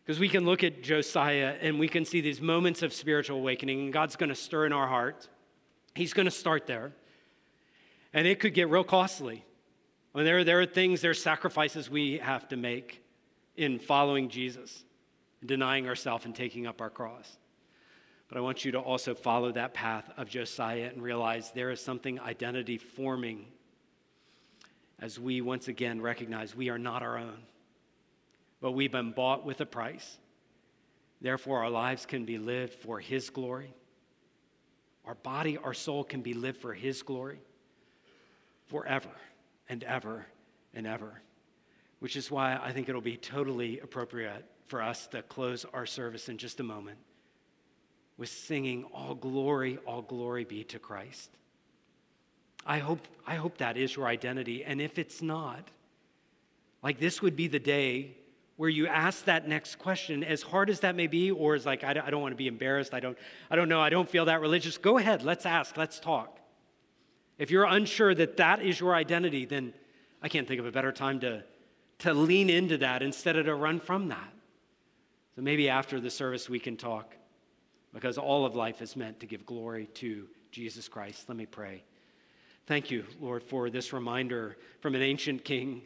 Because 0.04 0.20
we 0.20 0.30
can 0.30 0.46
look 0.46 0.64
at 0.64 0.82
Josiah 0.82 1.56
and 1.60 1.80
we 1.80 1.90
can 1.90 2.06
see 2.06 2.22
these 2.22 2.40
moments 2.40 2.82
of 2.82 2.94
spiritual 2.94 3.40
awakening, 3.40 3.82
and 3.82 3.94
God's 3.94 4.16
going 4.16 4.30
to 4.30 4.36
stir 4.36 4.66
in 4.66 4.72
our 4.72 4.88
heart. 4.88 5.28
He's 5.96 6.14
going 6.14 6.26
to 6.26 6.32
start 6.32 6.66
there. 6.66 6.94
And 8.14 8.26
it 8.26 8.40
could 8.40 8.54
get 8.54 8.70
real 8.70 8.86
costly. 8.86 9.44
I 10.16 10.18
mean, 10.18 10.26
there, 10.26 10.44
there 10.46 10.62
are 10.62 10.66
things, 10.66 11.02
there 11.02 11.12
are 11.12 11.14
sacrifices 11.14 11.90
we 11.90 12.20
have 12.20 12.48
to 12.50 12.56
make 12.56 13.04
in 13.58 13.80
following 13.80 14.30
Jesus, 14.30 14.86
denying 15.46 15.88
ourselves 15.88 16.24
and 16.24 16.34
taking 16.34 16.66
up 16.68 16.80
our 16.80 16.90
cross. 16.90 17.38
But 18.30 18.38
I 18.38 18.42
want 18.42 18.64
you 18.64 18.72
to 18.74 18.80
also 18.80 19.14
follow 19.14 19.52
that 19.52 19.74
path 19.74 20.10
of 20.16 20.30
Josiah 20.30 20.90
and 20.94 21.04
realize 21.04 21.52
there 21.52 21.70
is 21.70 21.82
something 21.82 22.20
identity 22.22 22.78
forming 22.78 23.46
as 25.00 25.20
we 25.20 25.42
once 25.42 25.68
again 25.68 26.00
recognize 26.02 26.56
we 26.56 26.70
are 26.70 26.80
not 26.80 27.04
our 27.04 27.18
own 27.18 27.38
but 28.62 28.72
we've 28.72 28.92
been 28.92 29.12
bought 29.12 29.46
with 29.46 29.62
a 29.62 29.66
price. 29.66 30.18
Therefore, 31.22 31.64
our 31.64 31.70
lives 31.70 32.06
can 32.06 32.26
be 32.26 32.38
lived 32.38 32.74
for 32.74 33.00
His 33.00 33.30
glory. 33.30 33.74
Our 35.06 35.16
body, 35.16 35.58
our 35.58 35.74
soul 35.74 36.04
can 36.04 36.22
be 36.22 36.34
lived 36.34 36.62
for 36.62 36.74
His 36.74 37.02
glory 37.02 37.40
forever 38.68 39.10
and 39.70 39.84
ever 39.84 40.26
and 40.74 40.86
ever. 40.86 41.22
Which 42.00 42.16
is 42.16 42.30
why 42.30 42.60
I 42.62 42.72
think 42.72 42.90
it'll 42.90 43.02
be 43.02 43.18
totally 43.18 43.80
appropriate 43.80 44.46
for 44.68 44.82
us 44.82 45.08
to 45.08 45.22
close 45.24 45.66
our 45.74 45.86
service 45.86 46.30
in 46.30 46.38
just 46.38 46.60
a 46.60 46.64
moment 46.64 46.98
with 48.18 48.30
singing, 48.30 48.84
All 48.94 49.16
glory, 49.16 49.78
all 49.86 50.02
glory 50.02 50.44
be 50.44 50.64
to 50.66 50.80
Christ. 50.80 51.30
I 52.66 52.80
hope, 52.80 53.08
I 53.26 53.36
hope 53.36 53.58
that 53.60 53.78
is 53.78 53.96
your 53.96 54.08
identity. 54.08 54.64
And 54.64 54.82
if 54.82 55.00
it's 55.00 55.22
not, 55.22 55.70
like 56.84 57.00
this 57.00 57.22
would 57.22 57.36
be 57.36 57.48
the 57.48 57.60
day 57.60 58.18
where 58.58 58.70
you 58.70 58.88
ask 58.88 59.26
that 59.26 59.48
next 59.48 59.78
question, 59.78 60.24
as 60.24 60.42
hard 60.42 60.70
as 60.70 60.80
that 60.82 60.96
may 60.96 61.08
be, 61.08 61.32
or 61.32 61.56
is 61.56 61.66
like, 61.66 61.84
I 61.84 61.94
don't, 61.94 62.08
I 62.08 62.10
don't 62.10 62.22
want 62.22 62.34
to 62.34 62.38
be 62.38 62.48
embarrassed, 62.48 62.94
I 62.94 63.00
don't, 63.00 63.18
I 63.50 63.56
don't 63.56 63.70
know, 63.70 63.80
I 63.80 63.90
don't 63.90 64.10
feel 64.10 64.26
that 64.26 64.42
religious, 64.42 64.78
go 64.78 64.98
ahead, 64.98 65.24
let's 65.24 65.46
ask, 65.46 65.78
let's 65.78 66.00
talk. 66.00 66.40
If 67.38 67.52
you're 67.52 67.66
unsure 67.66 68.16
that 68.16 68.38
that 68.38 68.64
is 68.64 68.80
your 68.80 68.96
identity, 68.96 69.46
then 69.46 69.74
I 70.24 70.28
can't 70.30 70.48
think 70.48 70.60
of 70.60 70.66
a 70.66 70.72
better 70.72 70.92
time 70.92 71.20
to, 71.20 71.44
to 72.00 72.14
lean 72.14 72.50
into 72.50 72.78
that 72.80 73.04
instead 73.04 73.36
of 73.36 73.46
to 73.46 73.54
run 73.54 73.80
from 73.80 74.10
that. 74.10 74.34
So 75.36 75.44
maybe 75.44 75.70
after 75.70 76.00
the 76.00 76.10
service 76.10 76.50
we 76.50 76.60
can 76.60 76.78
talk, 76.78 77.16
because 77.94 78.18
all 78.18 78.44
of 78.44 78.56
life 78.56 78.82
is 78.82 78.96
meant 78.96 79.20
to 79.20 79.28
give 79.28 79.46
glory 79.46 79.86
to 79.96 80.28
Jesus 80.52 80.88
Christ. 80.88 81.30
Let 81.30 81.38
me 81.38 81.46
pray. 81.46 81.84
Thank 82.66 82.90
you, 82.90 83.06
Lord, 83.22 83.44
for 83.44 83.70
this 83.70 83.94
reminder 83.94 84.58
from 84.82 84.96
an 84.96 85.04
ancient 85.04 85.46
king 85.46 85.84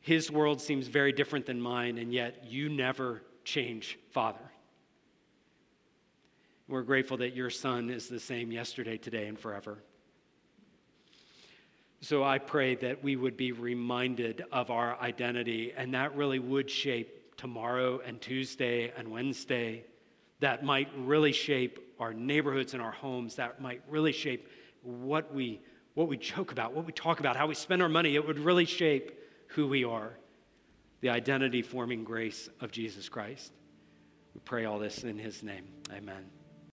his 0.00 0.30
world 0.30 0.60
seems 0.60 0.88
very 0.88 1.12
different 1.12 1.46
than 1.46 1.60
mine, 1.60 1.98
and 1.98 2.12
yet 2.12 2.44
you 2.46 2.68
never 2.68 3.22
change, 3.44 3.98
Father. 4.10 4.38
We're 6.68 6.82
grateful 6.82 7.16
that 7.18 7.34
your 7.34 7.50
Son 7.50 7.90
is 7.90 8.08
the 8.08 8.20
same 8.20 8.52
yesterday, 8.52 8.98
today, 8.98 9.26
and 9.26 9.38
forever. 9.38 9.78
So 12.00 12.22
I 12.22 12.38
pray 12.38 12.74
that 12.76 13.02
we 13.02 13.16
would 13.16 13.36
be 13.36 13.52
reminded 13.52 14.44
of 14.52 14.70
our 14.70 15.00
identity, 15.00 15.72
and 15.76 15.94
that 15.94 16.14
really 16.14 16.38
would 16.38 16.70
shape 16.70 17.36
tomorrow 17.36 18.00
and 18.06 18.20
Tuesday 18.20 18.92
and 18.96 19.08
Wednesday. 19.08 19.84
That 20.40 20.64
might 20.64 20.88
really 20.96 21.32
shape 21.32 21.80
our 21.98 22.12
neighborhoods 22.12 22.74
and 22.74 22.82
our 22.82 22.92
homes. 22.92 23.36
That 23.36 23.60
might 23.60 23.82
really 23.88 24.12
shape 24.12 24.48
what 24.82 25.34
we, 25.34 25.60
what 25.94 26.06
we 26.06 26.16
joke 26.16 26.52
about, 26.52 26.72
what 26.72 26.84
we 26.84 26.92
talk 26.92 27.18
about, 27.18 27.34
how 27.36 27.46
we 27.46 27.54
spend 27.54 27.82
our 27.82 27.88
money. 27.88 28.14
It 28.14 28.24
would 28.26 28.38
really 28.38 28.64
shape 28.64 29.18
who 29.48 29.66
we 29.66 29.84
are, 29.84 30.12
the 31.00 31.10
identity 31.10 31.62
forming 31.62 32.04
grace 32.04 32.48
of 32.60 32.70
Jesus 32.70 33.08
Christ. 33.08 33.52
We 34.34 34.40
pray 34.44 34.64
all 34.64 34.78
this 34.78 35.04
in 35.04 35.18
his 35.18 35.42
name. 35.42 35.64
Amen. 35.92 36.37